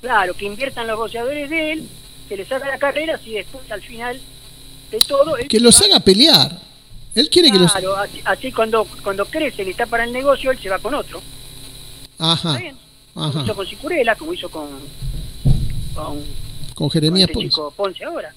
Claro, 0.00 0.34
que 0.34 0.44
inviertan 0.46 0.86
los 0.86 0.96
boxeadores 0.98 1.50
de 1.50 1.72
él, 1.72 1.88
que 2.28 2.36
les 2.36 2.50
haga 2.52 2.68
la 2.68 2.78
carrera 2.78 3.20
y 3.24 3.32
después 3.34 3.70
al 3.70 3.82
final 3.82 4.20
de 4.90 4.98
todo... 5.00 5.34
que 5.48 5.60
los 5.60 5.80
haga 5.82 6.00
pelear. 6.00 6.60
Él 7.14 7.28
quiere 7.30 7.50
que 7.50 7.58
los. 7.58 7.70
Claro, 7.70 7.96
así, 7.96 8.20
así 8.24 8.50
cuando, 8.52 8.84
cuando 9.02 9.24
crecen 9.26 9.68
y 9.68 9.70
está 9.70 9.86
para 9.86 10.02
el 10.04 10.12
negocio, 10.12 10.50
él 10.50 10.58
se 10.58 10.68
va 10.68 10.78
con 10.80 10.94
otro. 10.94 11.22
Ajá, 12.18 12.48
Está 12.50 12.60
bien. 12.60 12.76
Como 13.14 13.44
hizo 13.44 13.54
con 13.54 13.66
Sicurela, 13.68 14.16
como 14.16 14.34
hizo 14.34 14.48
con, 14.50 14.68
con, 15.94 16.04
Con 16.16 16.24
con 16.74 16.90
Jeremías 16.90 17.28
este 17.30 17.34
Ponce. 17.48 17.60
Ponce 17.76 18.04
ahora. 18.04 18.34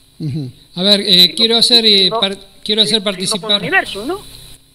A 0.75 0.83
ver, 0.83 1.01
eh, 1.01 1.33
quiero 1.35 1.57
hacer 1.57 1.85
eh, 1.87 2.09
par- 2.11 2.37
quiero 2.63 2.83
hacer 2.83 2.97
con 2.97 3.05
participar 3.05 3.61
Universum, 3.61 4.07
¿no? 4.07 4.19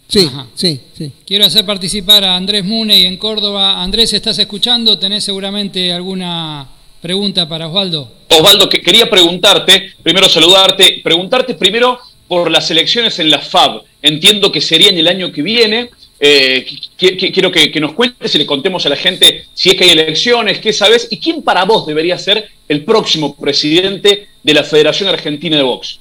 Sí, 0.09 0.27
Ajá. 0.27 0.47
sí, 0.55 0.81
sí. 0.99 1.13
quiero 1.25 1.47
hacer 1.47 1.65
participar 1.65 2.25
a 2.25 2.35
Andrés 2.37 2.65
Muney 2.65 3.07
en 3.07 3.17
Córdoba. 3.17 3.81
Andrés, 3.83 4.13
¿estás 4.13 4.39
escuchando? 4.41 4.99
¿Tenés 4.99 5.23
seguramente 5.25 5.93
alguna 5.93 6.67
pregunta 7.03 7.49
para 7.49 7.67
Osvaldo? 7.67 8.11
Osvaldo, 8.31 8.69
que 8.69 8.81
quería 8.81 9.11
preguntarte, 9.11 9.93
primero 10.03 10.29
saludarte, 10.29 11.01
preguntarte 11.03 11.55
primero 11.55 11.99
por 12.29 12.51
las 12.51 12.71
elecciones 12.71 13.19
en 13.19 13.31
la 13.31 13.41
FAB. 13.41 13.83
Entiendo 14.01 14.51
que 14.51 14.61
sería 14.61 14.89
en 14.89 14.97
el 14.97 15.09
año 15.09 15.33
que 15.33 15.43
viene. 15.43 15.91
Eh, 16.19 16.65
quiero 16.97 17.51
que, 17.51 17.81
nos 17.81 17.93
cuentes 17.93 18.33
y 18.35 18.39
le 18.39 18.47
contemos 18.47 18.87
a 18.87 18.89
la 18.89 18.97
gente 18.97 19.47
si 19.53 19.71
es 19.71 19.77
que 19.77 19.85
hay 19.85 19.91
elecciones, 19.91 20.61
qué 20.61 20.73
sabes 20.73 21.09
y 21.11 21.19
quién 21.19 21.43
para 21.43 21.65
vos 21.65 21.85
debería 21.85 22.17
ser 22.17 22.49
el 22.69 22.85
próximo 22.85 23.35
presidente 23.35 24.29
de 24.41 24.55
la 24.55 24.63
Federación 24.63 25.09
Argentina 25.09 25.57
de 25.57 25.65
Box. 25.65 25.99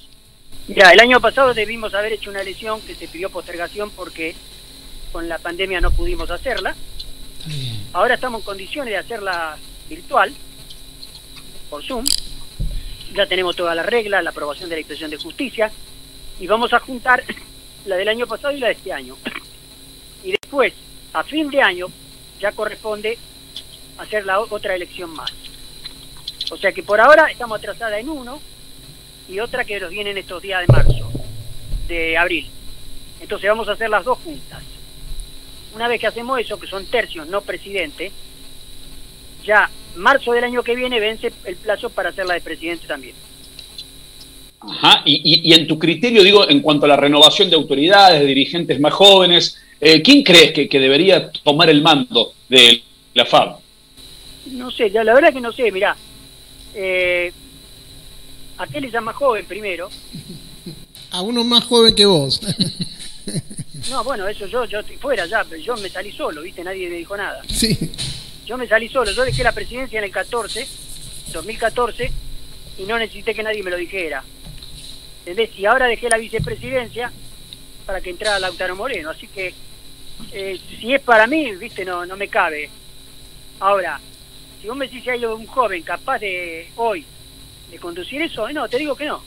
Mira, 0.68 0.92
el 0.92 1.00
año 1.00 1.20
pasado 1.20 1.52
debimos 1.52 1.92
haber 1.92 2.12
hecho 2.12 2.30
una 2.30 2.40
elección 2.40 2.80
que 2.82 2.94
se 2.94 3.08
pidió 3.08 3.30
postergación 3.30 3.90
porque 3.90 4.36
con 5.10 5.28
la 5.28 5.38
pandemia 5.38 5.80
no 5.80 5.90
pudimos 5.90 6.30
hacerla. 6.30 6.76
Ahora 7.92 8.14
estamos 8.14 8.40
en 8.40 8.44
condiciones 8.44 8.92
de 8.92 8.98
hacerla 8.98 9.58
virtual, 9.90 10.32
por 11.72 11.82
Zoom. 11.82 12.04
Ya 13.14 13.24
tenemos 13.24 13.56
todas 13.56 13.74
las 13.74 13.86
reglas, 13.86 14.22
la 14.22 14.28
aprobación 14.28 14.68
de 14.68 14.76
la 14.76 14.80
Inspección 14.80 15.10
de 15.10 15.16
Justicia 15.16 15.72
y 16.38 16.46
vamos 16.46 16.74
a 16.74 16.80
juntar 16.80 17.24
la 17.86 17.96
del 17.96 18.08
año 18.08 18.26
pasado 18.26 18.54
y 18.54 18.60
la 18.60 18.66
de 18.66 18.74
este 18.74 18.92
año. 18.92 19.16
Y 20.22 20.32
después, 20.32 20.74
a 21.14 21.24
fin 21.24 21.48
de 21.48 21.62
año, 21.62 21.86
ya 22.38 22.52
corresponde 22.52 23.18
hacer 23.96 24.26
la 24.26 24.40
otra 24.40 24.74
elección 24.74 25.14
más. 25.14 25.32
O 26.50 26.58
sea 26.58 26.72
que 26.72 26.82
por 26.82 27.00
ahora 27.00 27.30
estamos 27.30 27.58
atrasada 27.58 27.98
en 27.98 28.10
uno 28.10 28.42
y 29.26 29.40
otra 29.40 29.64
que 29.64 29.80
nos 29.80 29.88
viene 29.88 30.10
en 30.10 30.18
estos 30.18 30.42
días 30.42 30.60
de 30.60 30.70
marzo, 30.70 31.10
de 31.88 32.18
abril. 32.18 32.50
Entonces 33.18 33.48
vamos 33.48 33.66
a 33.70 33.72
hacer 33.72 33.88
las 33.88 34.04
dos 34.04 34.18
juntas. 34.18 34.62
Una 35.74 35.88
vez 35.88 35.98
que 35.98 36.06
hacemos 36.06 36.38
eso, 36.38 36.60
que 36.60 36.66
son 36.66 36.84
tercios, 36.84 37.26
no 37.28 37.40
presidente, 37.40 38.12
marzo 39.96 40.32
del 40.32 40.44
año 40.44 40.62
que 40.62 40.74
viene 40.74 41.00
vence 41.00 41.32
el 41.44 41.56
plazo 41.56 41.90
para 41.90 42.10
hacer 42.10 42.26
la 42.26 42.34
de 42.34 42.40
presidente 42.40 42.86
también. 42.86 43.14
Ajá, 44.60 45.02
y, 45.04 45.52
en 45.52 45.66
tu 45.66 45.78
criterio, 45.78 46.22
digo, 46.22 46.48
en 46.48 46.60
cuanto 46.60 46.86
a 46.86 46.88
la 46.88 46.96
renovación 46.96 47.50
de 47.50 47.56
autoridades, 47.56 48.20
de 48.20 48.26
dirigentes 48.26 48.78
más 48.78 48.92
jóvenes, 48.92 49.58
eh, 49.80 50.00
¿quién 50.02 50.22
crees 50.22 50.52
que, 50.52 50.78
debería 50.78 51.30
tomar 51.30 51.68
el 51.68 51.82
mando 51.82 52.32
de 52.48 52.82
la 53.14 53.26
FAB? 53.26 53.56
No 54.52 54.70
sé, 54.70 54.90
ya 54.90 55.02
la 55.02 55.14
verdad 55.14 55.32
que 55.32 55.40
no 55.40 55.52
sé, 55.52 55.70
mirá. 55.72 55.96
Eh, 56.74 57.32
aquel 58.58 58.84
es 58.84 58.92
ya 58.92 59.00
más 59.00 59.16
joven 59.16 59.44
primero. 59.46 59.90
A 61.10 61.22
uno 61.22 61.42
más 61.44 61.64
joven 61.64 61.94
que 61.94 62.06
vos. 62.06 62.40
no, 63.90 64.04
bueno, 64.04 64.28
eso 64.28 64.46
yo, 64.46 64.64
yo 64.64 64.78
estoy 64.78 64.96
fuera 64.96 65.26
ya, 65.26 65.44
pero 65.44 65.60
yo 65.60 65.76
me 65.76 65.88
salí 65.88 66.12
solo, 66.12 66.42
¿viste? 66.42 66.62
Nadie 66.62 66.88
me 66.88 66.96
dijo 66.96 67.16
nada. 67.16 67.42
Sí. 67.48 67.76
Yo 68.46 68.58
me 68.58 68.66
salí 68.66 68.88
solo, 68.88 69.10
yo 69.12 69.24
dejé 69.24 69.44
la 69.44 69.52
presidencia 69.52 69.98
en 69.98 70.04
el 70.04 70.10
14, 70.10 70.66
2014, 71.32 72.12
y 72.78 72.82
no 72.84 72.98
necesité 72.98 73.34
que 73.34 73.42
nadie 73.42 73.62
me 73.62 73.70
lo 73.70 73.76
dijera. 73.76 74.24
¿Entendés? 75.20 75.56
Y 75.56 75.66
ahora 75.66 75.86
dejé 75.86 76.08
la 76.08 76.18
vicepresidencia 76.18 77.12
para 77.86 78.00
que 78.00 78.10
entrara 78.10 78.40
Lautaro 78.40 78.74
Moreno, 78.74 79.10
así 79.10 79.28
que 79.28 79.54
eh, 80.32 80.58
si 80.80 80.92
es 80.92 81.00
para 81.00 81.26
mí, 81.26 81.52
viste, 81.56 81.84
no, 81.84 82.04
no 82.04 82.16
me 82.16 82.28
cabe. 82.28 82.68
Ahora, 83.60 84.00
si 84.60 84.68
vos 84.68 84.76
me 84.76 84.86
decís 84.86 85.04
si 85.04 85.10
hay 85.10 85.24
un 85.24 85.46
joven 85.46 85.82
capaz 85.82 86.18
de 86.18 86.70
hoy 86.76 87.04
de 87.70 87.78
conducir 87.78 88.20
eso, 88.22 88.48
no, 88.52 88.68
te 88.68 88.78
digo 88.78 88.96
que 88.96 89.06
no. 89.06 89.22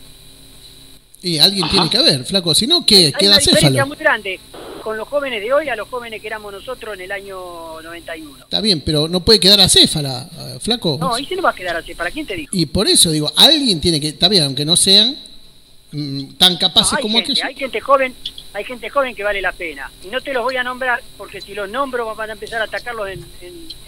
Y 1.22 1.40
alguien 1.40 1.70
tiene 1.70 1.90
que 1.90 1.98
haber, 1.98 2.24
flaco, 2.26 2.54
si 2.54 2.68
no, 2.68 2.86
¿qué? 2.86 3.08
Hay 3.08 3.14
queda 3.14 3.32
una 3.32 3.40
diferencia 3.40 3.86
muy 3.86 3.98
grande 3.98 4.40
con 4.86 4.98
los 4.98 5.08
jóvenes 5.08 5.42
de 5.42 5.52
hoy 5.52 5.68
a 5.68 5.76
los 5.76 5.90
jóvenes 5.90 6.22
que 6.22 6.28
éramos 6.28 6.54
nosotros 6.54 6.94
en 6.94 7.02
el 7.02 7.12
año 7.12 7.82
91. 7.82 8.44
Está 8.44 8.62
bien, 8.62 8.82
pero 8.82 9.08
no 9.08 9.26
puede 9.26 9.40
quedar 9.40 9.60
acéfala, 9.60 10.30
eh, 10.32 10.60
flaco. 10.62 11.00
No, 11.02 11.18
¿y 11.18 11.26
si 11.26 11.34
no 11.34 11.42
va 11.42 11.50
a 11.50 11.56
quedar 11.56 11.76
acéfala? 11.76 12.12
¿Quién 12.12 12.28
te 12.28 12.36
dijo? 12.36 12.56
Y 12.56 12.68
por 12.68 12.88
eso 12.88 13.10
digo, 13.10 13.34
alguien 13.36 13.82
tiene 13.82 14.00
que, 14.00 14.10
está 14.10 14.30
bien, 14.30 14.44
aunque 14.44 14.64
no 14.64 14.76
sean 14.76 15.18
mm, 15.92 16.34
tan 16.34 16.58
capaces 16.58 17.00
como 17.00 17.18
gente, 17.18 17.42
Hay 17.44 17.56
gente 17.56 17.82
joven, 17.82 18.14
hay 18.54 18.64
gente 18.64 18.88
joven 18.92 19.16
que 19.16 19.24
vale 19.24 19.42
la 19.42 19.54
pena. 19.54 19.92
Y 20.04 20.10
no 20.10 20.22
te 20.22 20.32
los 20.36 20.44
voy 20.44 20.56
a 20.56 20.64
nombrar 20.64 21.02
porque 21.18 21.42
si 21.42 21.56
los 21.56 21.68
nombro 21.68 22.14
van 22.14 22.30
a 22.30 22.34
empezar 22.34 22.62
a 22.62 22.66
atacarlos 22.66 23.10
en, 23.10 23.26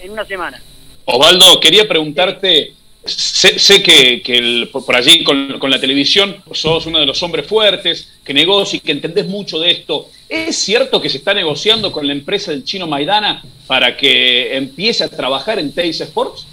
en, 0.01 0.09
una 0.11 0.25
semana. 0.25 0.59
Osvaldo, 1.05 1.59
quería 1.59 1.87
preguntarte, 1.87 2.73
sé, 3.07 3.83
que, 3.83 4.69
por 4.71 4.95
allí 4.95 5.23
con, 5.23 5.57
la 5.69 5.79
televisión 5.79 6.43
sos 6.51 6.85
uno 6.85 6.99
de 6.99 7.05
los 7.05 7.21
hombres 7.23 7.47
fuertes, 7.47 8.09
que 8.23 8.33
negocia 8.33 8.77
y 8.77 8.79
que 8.79 8.91
entendés 8.91 9.27
mucho 9.27 9.59
de 9.59 9.71
esto. 9.71 10.09
¿Es 10.29 10.57
cierto 10.57 11.01
que 11.01 11.09
se 11.09 11.17
está 11.17 11.33
negociando 11.33 11.91
con 11.91 12.05
la 12.05 12.13
empresa 12.13 12.51
del 12.51 12.63
chino 12.63 12.87
Maidana 12.87 13.43
para 13.65 13.95
que 13.95 14.55
empiece 14.55 15.03
a 15.03 15.09
trabajar 15.09 15.59
en 15.59 15.71
Teis 15.73 16.01
Sports? 16.01 16.45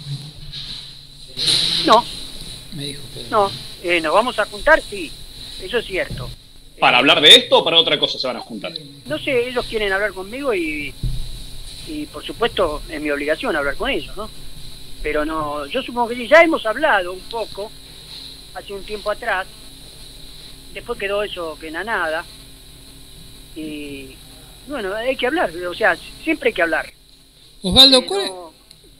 No. 1.85 2.03
No, 3.29 3.51
eh, 3.83 4.01
nos 4.01 4.13
vamos 4.13 4.37
a 4.39 4.45
juntar, 4.45 4.81
sí, 4.81 5.11
eso 5.61 5.77
es 5.77 5.85
cierto. 5.85 6.29
¿Para 6.79 6.97
hablar 6.97 7.21
de 7.21 7.35
esto 7.35 7.59
o 7.59 7.63
para 7.63 7.79
otra 7.79 7.97
cosa 7.97 8.19
se 8.19 8.27
van 8.27 8.37
a 8.37 8.41
juntar? 8.41 8.73
No 9.05 9.17
sé, 9.17 9.47
ellos 9.47 9.65
quieren 9.69 9.93
hablar 9.93 10.11
conmigo 10.11 10.53
y, 10.53 10.93
y 11.87 12.05
por 12.07 12.25
supuesto 12.25 12.81
es 12.89 12.99
mi 13.01 13.09
obligación 13.09 13.55
hablar 13.55 13.75
con 13.75 13.89
ellos, 13.89 14.15
¿no? 14.17 14.29
Pero 15.05 15.23
no, 15.23 15.67
yo 15.67 15.83
supongo 15.83 16.07
que 16.07 16.27
ya 16.27 16.41
hemos 16.41 16.65
hablado 16.65 17.13
un 17.13 17.19
poco 17.29 17.71
hace 18.55 18.73
un 18.73 18.83
tiempo 18.83 19.11
atrás, 19.11 19.45
después 20.73 20.97
quedó 20.97 21.21
eso 21.21 21.55
que 21.61 21.69
nada, 21.69 22.25
y 23.55 24.15
bueno, 24.67 24.95
hay 24.95 25.15
que 25.15 25.27
hablar, 25.27 25.51
o 25.69 25.75
sea, 25.75 25.95
siempre 26.23 26.49
hay 26.49 26.53
que 26.55 26.63
hablar. 26.63 26.91
Osvaldo, 27.61 28.03
¿cuál, 28.07 28.31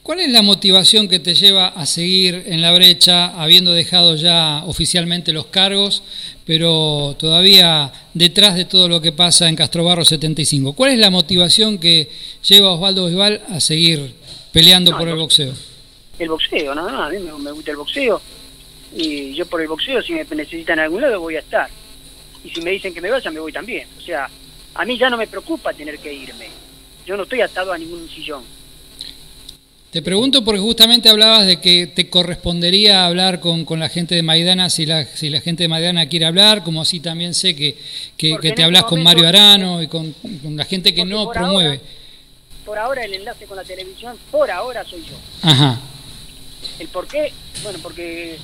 ¿Cuál 0.03 0.19
es 0.19 0.29
la 0.29 0.43
motivación 0.43 1.07
que 1.07 1.17
te 1.17 1.33
lleva 1.33 1.69
a 1.69 1.87
seguir 1.87 2.43
en 2.45 2.61
la 2.61 2.71
brecha, 2.71 3.41
habiendo 3.41 3.73
dejado 3.73 4.15
ya 4.15 4.63
oficialmente 4.67 5.33
los 5.33 5.47
cargos, 5.47 6.03
pero 6.45 7.15
todavía 7.17 7.91
detrás 8.13 8.53
de 8.53 8.65
todo 8.65 8.87
lo 8.87 9.01
que 9.01 9.11
pasa 9.11 9.49
en 9.49 9.55
Castrobarro 9.55 10.05
75? 10.05 10.73
¿Cuál 10.73 10.91
es 10.91 10.99
la 10.99 11.09
motivación 11.09 11.79
que 11.79 12.11
lleva 12.47 12.69
a 12.69 12.73
Osvaldo 12.73 13.07
Bisbal 13.07 13.41
a 13.49 13.59
seguir 13.59 14.13
peleando 14.51 14.95
por 14.95 15.07
el 15.07 15.15
boxeo? 15.15 15.74
El 16.17 16.29
boxeo, 16.29 16.73
nada 16.73 16.91
más, 16.91 17.07
a 17.07 17.09
mí 17.09 17.19
me, 17.19 17.51
gusta 17.51 17.71
el 17.71 17.77
boxeo 17.77 18.21
y 18.95 19.33
yo 19.33 19.45
por 19.45 19.61
el 19.61 19.67
boxeo 19.67 20.01
si 20.01 20.13
me 20.13 20.23
necesitan 20.23 20.79
en 20.79 20.85
algún 20.85 21.01
lado 21.01 21.19
voy 21.19 21.35
a 21.35 21.39
estar. 21.39 21.69
Y 22.43 22.49
si 22.49 22.61
me 22.61 22.71
dicen 22.71 22.93
que 22.93 23.01
me 23.01 23.09
vaya, 23.09 23.31
me 23.31 23.39
voy 23.39 23.51
también. 23.51 23.87
O 23.97 24.01
sea, 24.01 24.29
a 24.75 24.85
mí 24.85 24.97
ya 24.97 25.09
no 25.09 25.17
me 25.17 25.27
preocupa 25.27 25.73
tener 25.73 25.99
que 25.99 26.13
irme. 26.13 26.47
Yo 27.05 27.17
no 27.17 27.23
estoy 27.23 27.41
atado 27.41 27.73
a 27.73 27.77
ningún 27.77 28.07
sillón 28.09 28.43
te 29.95 30.01
pregunto 30.01 30.43
porque 30.43 30.59
justamente 30.59 31.07
hablabas 31.07 31.45
de 31.45 31.61
que 31.61 31.87
te 31.87 32.09
correspondería 32.09 33.05
hablar 33.05 33.39
con, 33.39 33.65
la 33.79 33.87
gente 33.87 34.13
de 34.13 34.23
Maidana 34.23 34.69
si 34.69 34.85
la, 34.85 35.05
si 35.05 35.29
la 35.29 35.39
gente 35.39 35.63
de 35.63 35.69
Maidana 35.69 36.09
quiere 36.09 36.25
hablar, 36.25 36.65
como 36.65 36.81
así 36.81 36.99
también 36.99 37.33
sé 37.33 37.55
que, 37.55 37.77
que, 38.17 38.37
te 38.41 38.49
este 38.49 38.63
hablas 38.65 38.83
con 38.83 39.01
Mario 39.01 39.25
Arano 39.25 39.81
y 39.81 39.87
con, 39.87 40.13
la 40.53 40.65
gente 40.65 40.93
que 40.93 41.05
no 41.05 41.31
promueve. 41.31 41.79
por 42.65 42.77
ahora 42.77 43.05
el 43.05 43.13
enlace 43.13 43.45
con 43.45 43.55
la 43.55 43.63
televisión, 43.63 44.17
por 44.31 44.51
ahora 44.51 44.83
soy 44.83 45.01
yo. 45.05 45.15
Ajá. 45.41 45.79
¿El 46.79 46.87
por 46.89 47.07
qué? 47.07 47.31
Bueno, 47.63 47.79
porque 47.81 48.37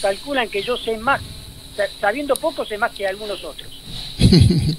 calculan 0.00 0.48
que 0.48 0.62
yo 0.62 0.76
sé 0.76 0.96
más, 0.98 1.20
sabiendo 2.00 2.34
poco 2.36 2.64
sé 2.64 2.78
más 2.78 2.92
que 2.92 3.06
algunos 3.06 3.42
otros. 3.44 3.70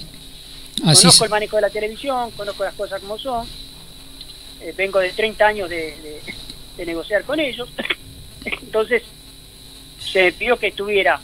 conozco 0.83 1.25
el 1.25 1.31
manejo 1.31 1.55
de 1.57 1.61
la 1.63 1.69
televisión, 1.69 2.31
conozco 2.31 2.63
las 2.63 2.73
cosas 2.73 3.01
como 3.01 3.17
son 3.17 3.47
eh, 4.61 4.73
vengo 4.75 4.99
de 4.99 5.11
30 5.11 5.45
años 5.45 5.69
de, 5.69 6.21
negociar 6.77 7.23
con 7.23 7.39
ellos, 7.39 7.69
entonces 8.45 9.03
se 9.99 10.23
me 10.23 10.31
pidió 10.31 10.57
que 10.57 10.67
estuviera 10.67 11.19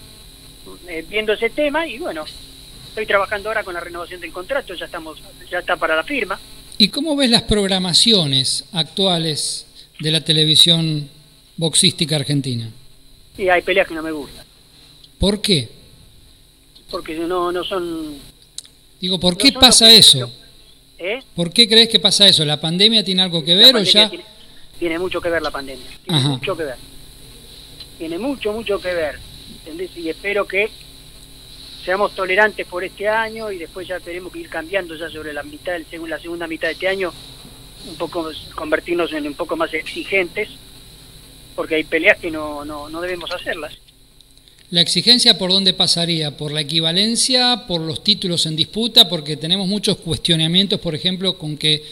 eh, 0.87 1.05
viendo 1.09 1.33
ese 1.33 1.49
tema 1.49 1.87
y 1.87 1.97
bueno, 1.97 2.25
estoy 2.87 3.05
trabajando 3.05 3.49
ahora 3.49 3.63
con 3.63 3.73
la 3.73 3.79
renovación 3.79 4.21
del 4.21 4.31
contrato, 4.31 4.73
ya 4.73 4.85
estamos, 4.85 5.19
ya 5.49 5.59
está 5.59 5.75
para 5.75 5.95
la 5.95 6.03
firma. 6.03 6.39
¿Y 6.77 6.89
cómo 6.89 7.15
ves 7.15 7.29
las 7.29 7.43
programaciones 7.43 8.65
actuales 8.73 9.65
de 9.99 10.11
la 10.11 10.21
televisión 10.21 11.09
boxística 11.57 12.15
argentina? 12.15 12.69
Y 13.37 13.49
hay 13.49 13.61
peleas 13.61 13.87
que 13.87 13.93
no 13.93 14.03
me 14.03 14.11
gustan. 14.11 14.45
¿Por 15.19 15.41
qué? 15.41 15.69
Porque 16.89 17.15
no, 17.15 17.51
no 17.51 17.63
son... 17.63 18.17
Digo, 18.99 19.19
¿por 19.19 19.37
qué 19.37 19.51
pasa 19.51 19.91
eso? 19.91 20.31
¿Eh? 20.97 21.19
¿Por 21.35 21.51
qué 21.51 21.67
crees 21.67 21.89
que 21.89 21.99
pasa 21.99 22.27
eso? 22.27 22.45
¿La 22.45 22.59
pandemia 22.59 23.03
tiene 23.03 23.23
algo 23.23 23.43
que 23.43 23.55
ver 23.55 23.75
o 23.75 23.83
ya...? 23.83 24.11
Tiene, 24.77 24.97
mucho 24.97 25.21
que 25.21 25.29
ver 25.29 25.41
la 25.41 25.51
pandemia, 25.51 25.85
tiene 26.05 26.21
mucho 26.21 26.57
que 26.57 26.63
ver. 26.63 26.75
Tiene 27.97 28.17
mucho, 28.17 28.51
mucho 28.51 28.81
que 28.81 28.93
ver. 28.93 29.19
¿Entendés? 29.59 29.95
Y 29.95 30.09
espero 30.09 30.47
que 30.47 30.69
seamos 31.83 32.13
tolerantes 32.15 32.65
por 32.67 32.83
este 32.83 33.07
año 33.07 33.51
y 33.51 33.57
después 33.57 33.87
ya 33.87 33.99
tenemos 33.99 34.31
que 34.31 34.39
ir 34.39 34.49
cambiando 34.49 34.95
ya 34.95 35.09
sobre 35.09 35.33
la 35.33 35.43
mitad 35.43 35.73
del, 35.73 35.85
la 36.07 36.19
segunda 36.19 36.47
mitad 36.47 36.67
de 36.67 36.73
este 36.73 36.87
año, 36.87 37.13
un 37.87 37.95
poco 37.95 38.31
convertirnos 38.55 39.11
en 39.13 39.27
un 39.27 39.33
poco 39.33 39.55
más 39.55 39.73
exigentes, 39.73 40.49
porque 41.61 41.75
hay 41.75 41.83
peleas 41.83 42.17
que 42.17 42.31
no, 42.31 42.65
no, 42.65 42.89
no 42.89 43.01
debemos 43.01 43.29
hacerlas. 43.29 43.71
¿La 44.71 44.81
exigencia 44.81 45.37
por 45.37 45.51
dónde 45.51 45.75
pasaría? 45.75 46.35
¿Por 46.35 46.51
la 46.51 46.61
equivalencia? 46.61 47.65
¿Por 47.67 47.81
los 47.81 48.03
títulos 48.03 48.47
en 48.47 48.55
disputa? 48.55 49.07
Porque 49.07 49.37
tenemos 49.37 49.67
muchos 49.67 49.97
cuestionamientos, 49.97 50.79
por 50.79 50.95
ejemplo, 50.95 51.37
con 51.37 51.57
que 51.57 51.83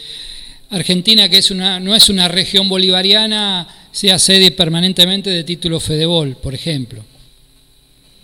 Argentina, 0.70 1.28
que 1.28 1.38
es 1.38 1.52
una, 1.52 1.78
no 1.78 1.94
es 1.94 2.08
una 2.08 2.26
región 2.26 2.68
bolivariana, 2.68 3.68
sea 3.92 4.18
sede 4.18 4.50
permanentemente 4.50 5.30
de 5.30 5.44
títulos 5.44 5.84
Fedebol, 5.84 6.34
por 6.34 6.52
ejemplo. 6.52 7.04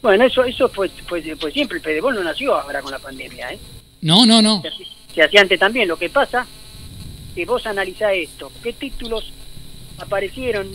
Bueno, 0.02 0.24
eso 0.24 0.42
eso 0.44 0.68
fue, 0.68 0.88
fue, 1.06 1.22
siempre. 1.52 1.76
El 1.76 1.84
Fedebol 1.84 2.16
no 2.16 2.24
nació 2.24 2.56
ahora 2.56 2.82
con 2.82 2.90
la 2.90 2.98
pandemia. 2.98 3.52
¿eh? 3.52 3.58
No, 4.00 4.26
no, 4.26 4.42
no. 4.42 4.64
se 5.14 5.22
hacía 5.22 5.42
antes 5.42 5.60
también. 5.60 5.86
Lo 5.86 5.96
que 5.96 6.10
pasa 6.10 6.44
que 7.36 7.44
vos 7.44 7.64
analizás 7.68 8.14
esto, 8.14 8.50
qué 8.64 8.72
títulos 8.72 9.32
aparecieron 9.98 10.68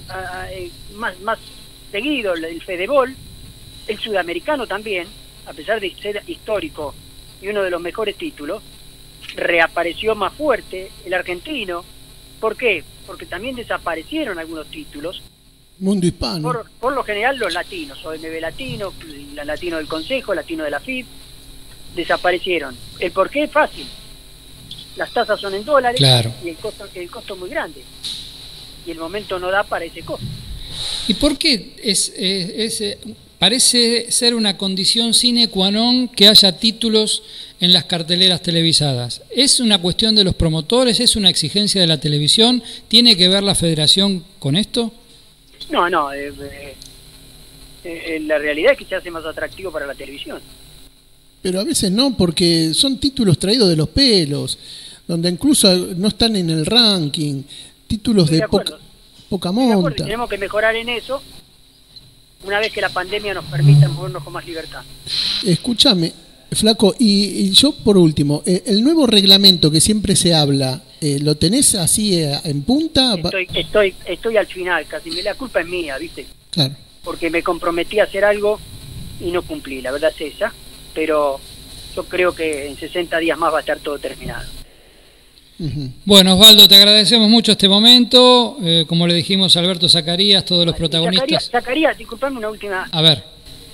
eh, 0.51 0.71
más, 0.95 1.19
más 1.21 1.39
seguido, 1.91 2.33
el 2.33 2.61
Fedebol, 2.61 3.15
el 3.87 3.99
sudamericano 3.99 4.67
también, 4.67 5.07
a 5.45 5.53
pesar 5.53 5.79
de 5.79 5.93
ser 5.95 6.23
histórico 6.27 6.93
y 7.41 7.47
uno 7.47 7.63
de 7.63 7.69
los 7.69 7.81
mejores 7.81 8.15
títulos, 8.17 8.61
reapareció 9.35 10.15
más 10.15 10.33
fuerte 10.33 10.91
el 11.05 11.13
argentino. 11.13 11.83
¿Por 12.39 12.55
qué? 12.55 12.83
Porque 13.05 13.25
también 13.25 13.55
desaparecieron 13.55 14.39
algunos 14.39 14.67
títulos. 14.67 15.21
Mundo 15.79 16.05
hispano. 16.05 16.41
Por, 16.41 16.69
por 16.79 16.93
lo 16.93 17.03
general 17.03 17.37
los 17.37 17.53
latinos, 17.53 18.03
OMB 18.05 18.39
latino, 18.39 18.93
la 19.33 19.45
latino 19.45 19.77
del 19.77 19.87
Consejo, 19.87 20.33
latino 20.33 20.63
de 20.63 20.71
la 20.71 20.79
FIB, 20.79 21.05
desaparecieron. 21.95 22.75
¿El 22.99 23.11
por 23.11 23.29
qué 23.29 23.43
es 23.43 23.51
fácil? 23.51 23.87
Las 24.95 25.11
tasas 25.11 25.39
son 25.39 25.53
en 25.55 25.63
dólares 25.63 25.99
y 26.43 26.49
el 26.49 26.57
costo, 26.57 26.85
el 26.93 27.09
costo 27.09 27.33
es 27.33 27.39
muy 27.39 27.49
grande. 27.49 27.83
Y 28.85 28.91
el 28.91 28.97
momento 28.97 29.39
no 29.39 29.49
da 29.51 29.63
para 29.63 29.85
ese 29.85 30.01
costo. 30.01 30.25
¿Y 31.07 31.13
por 31.15 31.37
qué 31.37 31.73
es, 31.83 32.11
es, 32.15 32.97
parece 33.37 34.11
ser 34.11 34.35
una 34.35 34.57
condición 34.57 35.13
sine 35.13 35.49
qua 35.49 35.71
non 35.71 36.07
que 36.07 36.27
haya 36.27 36.57
títulos 36.57 37.23
en 37.59 37.73
las 37.73 37.85
carteleras 37.85 38.41
televisadas? 38.41 39.21
¿Es 39.29 39.59
una 39.59 39.81
cuestión 39.81 40.15
de 40.15 40.23
los 40.23 40.35
promotores? 40.35 40.99
¿Es 40.99 41.15
una 41.15 41.29
exigencia 41.29 41.81
de 41.81 41.87
la 41.87 41.99
televisión? 41.99 42.61
¿Tiene 42.87 43.17
que 43.17 43.27
ver 43.27 43.43
la 43.43 43.55
federación 43.55 44.23
con 44.39 44.55
esto? 44.55 44.93
No, 45.69 45.89
no. 45.89 46.13
Eh, 46.13 46.31
eh, 46.39 46.75
eh, 47.83 48.19
la 48.21 48.37
realidad 48.37 48.73
es 48.73 48.77
que 48.77 48.85
se 48.85 48.95
hace 48.95 49.09
más 49.09 49.25
atractivo 49.25 49.71
para 49.71 49.87
la 49.87 49.95
televisión. 49.95 50.39
Pero 51.41 51.59
a 51.59 51.63
veces 51.63 51.91
no, 51.91 52.15
porque 52.15 52.73
son 52.73 52.99
títulos 52.99 53.39
traídos 53.39 53.69
de 53.69 53.75
los 53.75 53.89
pelos, 53.89 54.57
donde 55.07 55.29
incluso 55.29 55.75
no 55.97 56.09
están 56.09 56.35
en 56.35 56.49
el 56.51 56.65
ranking, 56.65 57.41
títulos 57.91 58.29
de, 58.29 58.47
poca, 59.29 59.51
monta. 59.51 60.03
Tenemos 60.03 60.29
que 60.29 60.37
mejorar 60.37 60.75
en 60.75 60.89
eso 60.89 61.21
una 62.43 62.59
vez 62.59 62.71
que 62.71 62.81
la 62.81 62.89
pandemia 62.89 63.33
nos 63.33 63.45
permita 63.45 63.87
movernos 63.87 64.23
con 64.23 64.33
más 64.33 64.45
libertad. 64.45 64.81
Escúchame, 65.45 66.11
Flaco, 66.51 66.95
y, 66.97 67.51
yo 67.51 67.73
por 67.73 67.97
último, 67.97 68.43
eh, 68.45 68.63
el 68.65 68.83
nuevo 68.83 69.05
reglamento 69.05 69.69
que 69.69 69.81
siempre 69.81 70.15
se 70.15 70.33
habla, 70.33 70.81
eh, 70.99 71.19
¿lo 71.21 71.35
tenés 71.35 71.75
así 71.75 72.17
eh, 72.17 72.39
en 72.45 72.63
punta? 72.63 73.15
Estoy, 73.15 73.47
estoy, 73.53 73.95
estoy 74.05 74.37
al 74.37 74.47
final, 74.47 74.85
casi 74.87 75.21
la 75.21 75.35
culpa 75.35 75.61
es 75.61 75.67
mía, 75.67 75.97
¿viste? 75.97 76.25
Claro. 76.49 76.75
Porque 77.03 77.29
me 77.29 77.43
comprometí 77.43 77.99
a 77.99 78.05
hacer 78.05 78.25
algo 78.25 78.59
y 79.19 79.31
no 79.31 79.43
cumplí, 79.43 79.81
la 79.81 79.91
verdad 79.91 80.11
es 80.17 80.33
esa 80.33 80.53
pero 80.93 81.39
yo 81.95 82.03
creo 82.05 82.33
que 82.33 82.67
en 82.67 82.77
60 82.77 83.17
días 83.19 83.37
más 83.37 83.53
va 83.53 83.57
a 83.57 83.61
estar 83.61 83.79
todo 83.79 83.99
terminado. 83.99 84.47
Bueno, 86.05 86.33
Osvaldo, 86.33 86.67
te 86.67 86.75
agradecemos 86.75 87.29
mucho 87.29 87.51
este 87.51 87.69
momento. 87.69 88.57
Eh, 88.63 88.85
como 88.87 89.05
le 89.05 89.13
dijimos 89.13 89.55
a 89.55 89.59
Alberto 89.59 89.87
Zacarías, 89.87 90.43
todos 90.43 90.65
los 90.65 90.75
protagonistas. 90.75 91.49
Zacarías, 91.51 91.97
disculpame 91.97 92.37
una 92.37 92.49
última. 92.49 92.89
A 92.91 93.01
ver. 93.01 93.23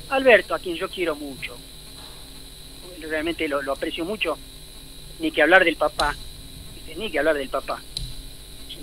Alberto, 0.09 0.53
a 0.53 0.59
quien 0.59 0.75
yo 0.75 0.89
quiero 0.89 1.15
mucho, 1.15 1.55
realmente 3.01 3.47
lo, 3.47 3.71
aprecio 3.71 4.03
mucho, 4.03 4.37
ni 5.19 5.31
que 5.31 5.41
hablar 5.41 5.63
del 5.63 5.75
papá, 5.75 6.15
ni 6.97 7.09
que 7.09 7.19
hablar 7.19 7.37
del 7.37 7.49
papá. 7.49 7.81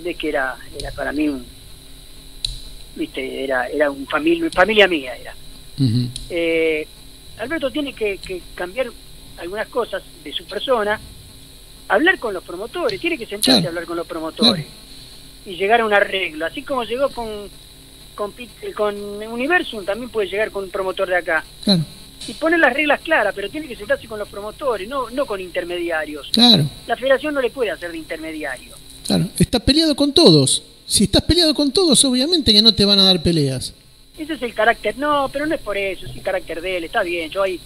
De 0.03 0.13
que 0.15 0.29
era, 0.29 0.57
era 0.77 0.91
para 0.91 1.11
mí 1.13 1.29
un, 1.29 1.45
viste, 2.95 3.43
era, 3.43 3.67
era 3.67 3.89
un 3.89 4.05
familia, 4.07 4.49
familia 4.51 4.87
mía 4.87 5.15
era. 5.15 5.33
Alberto 7.37 7.71
tiene 7.71 7.93
que, 7.93 8.19
cambiar 8.55 8.87
algunas 9.37 9.67
cosas 9.67 10.03
de 10.23 10.31
su 10.33 10.45
persona, 10.45 10.99
hablar 11.87 12.19
con 12.19 12.33
los 12.33 12.43
promotores, 12.43 12.99
tiene 12.99 13.17
que 13.17 13.25
sentarse 13.25 13.65
a 13.65 13.69
hablar 13.69 13.85
con 13.85 13.97
los 13.97 14.07
promotores 14.07 14.65
y 15.45 15.55
llegar 15.55 15.81
a 15.81 15.85
un 15.85 15.93
arreglo. 15.93 16.45
Así 16.45 16.63
como 16.63 16.83
llegó 16.83 17.09
con, 17.09 17.27
con, 18.15 18.33
con 18.75 18.95
Universum, 18.95 19.85
también 19.85 20.09
puede 20.09 20.27
llegar 20.27 20.51
con 20.51 20.65
un 20.65 20.69
promotor 20.69 21.07
de 21.07 21.17
acá. 21.17 21.43
Y 22.27 22.33
poner 22.33 22.59
las 22.59 22.73
reglas 22.73 23.01
claras, 23.01 23.33
pero 23.35 23.49
tiene 23.49 23.67
que 23.67 23.75
sentarse 23.75 24.07
con 24.07 24.17
los 24.17 24.27
promotores, 24.27 24.87
no, 24.87 25.09
no 25.11 25.25
con 25.25 25.39
intermediarios. 25.39 26.29
Claro. 26.31 26.65
La 26.87 26.95
federación 26.95 27.35
no 27.35 27.41
le 27.41 27.51
puede 27.51 27.69
hacer 27.71 27.91
de 27.91 27.99
intermediario. 27.99 28.75
Claro, 29.05 29.27
está 29.37 29.59
peleado 29.59 29.95
con 29.95 30.11
todos. 30.13 30.63
Si 30.87 31.03
estás 31.03 31.21
peleado 31.23 31.53
con 31.53 31.71
todos, 31.71 32.03
obviamente 32.05 32.53
que 32.53 32.61
no 32.61 32.73
te 32.73 32.85
van 32.85 32.99
a 32.99 33.03
dar 33.03 33.21
peleas. 33.21 33.73
Ese 34.17 34.33
es 34.33 34.41
el 34.41 34.53
carácter, 34.53 34.97
no, 34.97 35.29
pero 35.31 35.45
no 35.45 35.55
es 35.55 35.61
por 35.61 35.77
eso, 35.77 36.05
es 36.05 36.15
el 36.15 36.21
carácter 36.21 36.61
de 36.61 36.77
él, 36.77 36.83
está 36.85 37.03
bien, 37.03 37.29
yo 37.29 37.43
ahí, 37.43 37.59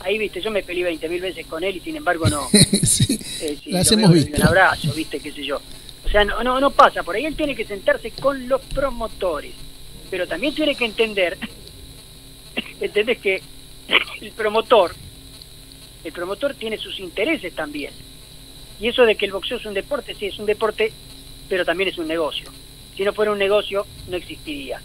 ahí 0.00 0.18
viste, 0.18 0.42
yo 0.42 0.50
me 0.50 0.62
peleé 0.62 0.84
20 0.84 1.08
mil 1.08 1.22
veces 1.22 1.46
con 1.46 1.64
él 1.64 1.76
y 1.76 1.80
sin 1.80 1.96
embargo 1.96 2.28
no. 2.28 2.46
sí, 2.82 3.18
eh, 3.40 3.58
hemos 3.64 4.12
visto. 4.12 4.36
Un 4.36 4.46
abrazo, 4.46 4.92
viste, 4.92 5.20
qué 5.20 5.32
sé 5.32 5.44
yo. 5.44 5.60
O 6.04 6.08
sea, 6.08 6.24
no, 6.24 6.42
no, 6.42 6.60
no 6.60 6.70
pasa, 6.70 7.02
por 7.02 7.16
ahí 7.16 7.24
él 7.24 7.34
tiene 7.34 7.56
que 7.56 7.64
sentarse 7.64 8.12
con 8.12 8.48
los 8.48 8.60
promotores, 8.62 9.54
pero 10.10 10.26
también 10.26 10.54
tiene 10.54 10.76
que 10.76 10.84
entender, 10.84 11.36
entendés 12.80 13.18
que 13.18 13.42
el 14.20 14.30
promotor, 14.32 14.94
el 16.04 16.12
promotor 16.12 16.54
tiene 16.54 16.78
sus 16.78 17.00
intereses 17.00 17.54
también. 17.54 17.92
Y 18.78 18.88
eso 18.88 19.02
de 19.02 19.16
que 19.16 19.26
el 19.26 19.32
boxeo 19.32 19.56
es 19.56 19.66
un 19.66 19.74
deporte, 19.74 20.14
sí, 20.14 20.26
es 20.26 20.38
un 20.38 20.46
deporte, 20.46 20.92
pero 21.48 21.64
también 21.64 21.88
es 21.88 21.98
un 21.98 22.06
negocio. 22.06 22.50
Si 22.96 23.02
no 23.04 23.12
fuera 23.12 23.32
un 23.32 23.38
negocio, 23.38 23.86
no 24.08 24.16
existiría. 24.16 24.80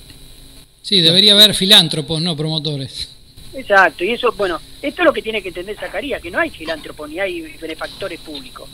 Sí, 0.82 1.02
debería 1.02 1.34
haber 1.34 1.54
filántropos, 1.54 2.22
no 2.22 2.36
promotores. 2.36 3.16
Exacto, 3.54 4.04
y 4.04 4.12
eso, 4.12 4.32
bueno, 4.32 4.60
esto 4.82 5.02
es 5.02 5.06
lo 5.06 5.14
que 5.14 5.22
tiene 5.22 5.42
que 5.42 5.50
entender 5.50 5.78
Zacarías, 5.78 6.22
que 6.22 6.32
no 6.32 6.40
hay 6.40 6.50
filántropos 6.50 7.10
ni 7.10 7.20
hay 7.20 7.42
benefactores 7.60 8.20
públicos. 8.20 8.70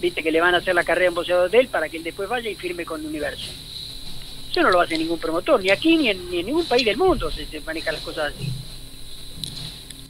Viste 0.00 0.22
que 0.22 0.30
le 0.30 0.40
van 0.40 0.54
a 0.54 0.58
hacer 0.58 0.74
la 0.74 0.84
carrera 0.84 1.08
en 1.08 1.14
boxeador 1.14 1.50
de 1.50 1.58
él 1.58 1.68
para 1.68 1.88
que 1.88 1.96
él 1.96 2.04
después 2.04 2.28
vaya 2.28 2.50
y 2.50 2.54
firme 2.54 2.84
con 2.84 3.00
el 3.00 3.06
Universo. 3.06 3.50
Eso 4.50 4.62
no 4.62 4.70
lo 4.70 4.80
hace 4.80 4.98
ningún 4.98 5.18
promotor, 5.18 5.62
ni 5.62 5.70
aquí 5.70 5.96
ni 5.96 6.10
en, 6.10 6.30
ningún 6.30 6.66
país 6.66 6.84
del 6.84 6.96
mundo 6.96 7.30
se, 7.30 7.46
se 7.46 7.60
manejan 7.60 7.94
las 7.94 8.02
cosas 8.02 8.32
así. 8.34 8.48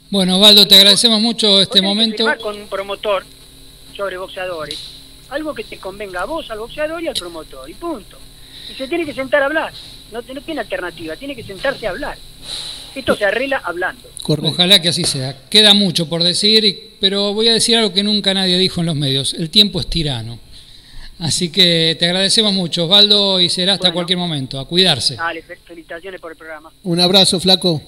Bueno, 0.09 0.35
Osvaldo, 0.35 0.67
te 0.67 0.75
agradecemos 0.75 1.21
mucho 1.21 1.61
este 1.61 1.81
momento. 1.81 2.25
Que 2.25 2.37
con 2.37 2.55
un 2.55 2.67
promotor 2.67 3.25
sobre 3.95 4.17
boxeadores, 4.17 4.79
algo 5.29 5.53
que 5.53 5.63
te 5.63 5.77
convenga 5.77 6.21
a 6.21 6.25
vos, 6.25 6.49
al 6.51 6.59
boxeador 6.59 7.01
y 7.01 7.07
al 7.07 7.13
promotor, 7.13 7.69
y 7.69 7.73
punto. 7.73 8.17
Y 8.69 8.73
se 8.73 8.87
tiene 8.87 9.05
que 9.05 9.13
sentar 9.13 9.41
a 9.43 9.45
hablar 9.45 9.73
no, 10.11 10.23
tiene 10.23 10.61
alternativa, 10.61 11.15
tiene 11.15 11.35
que 11.35 11.43
sentarse 11.43 11.87
a 11.87 11.91
hablar. 11.91 12.17
Esto 12.95 13.15
se 13.15 13.25
arregla 13.25 13.61
hablando. 13.63 14.09
Ojalá 14.27 14.81
que 14.81 14.89
así 14.89 15.03
sea. 15.03 15.35
Queda 15.49 15.73
mucho 15.73 16.07
por 16.07 16.23
decir, 16.23 16.95
pero 16.99 17.33
voy 17.33 17.47
a 17.47 17.53
decir 17.53 17.77
algo 17.77 17.93
que 17.93 18.03
nunca 18.03 18.33
nadie 18.33 18.57
dijo 18.57 18.81
en 18.81 18.87
los 18.87 18.95
medios. 18.95 19.33
El 19.33 19.49
tiempo 19.49 19.79
es 19.79 19.87
tirano. 19.87 20.39
Así 21.19 21.49
que 21.49 21.97
te 21.99 22.05
agradecemos 22.05 22.53
mucho, 22.53 22.85
Osvaldo, 22.85 23.41
y 23.41 23.49
será 23.49 23.73
hasta 23.73 23.91
cualquier 23.91 24.17
momento. 24.17 24.59
A 24.59 24.65
cuidarse. 24.65 25.15
Dale, 25.15 25.41
felicitaciones 25.41 26.21
por 26.21 26.31
el 26.31 26.37
programa. 26.37 26.71
Un 26.83 26.99
abrazo, 26.99 27.39
flaco. 27.39 27.81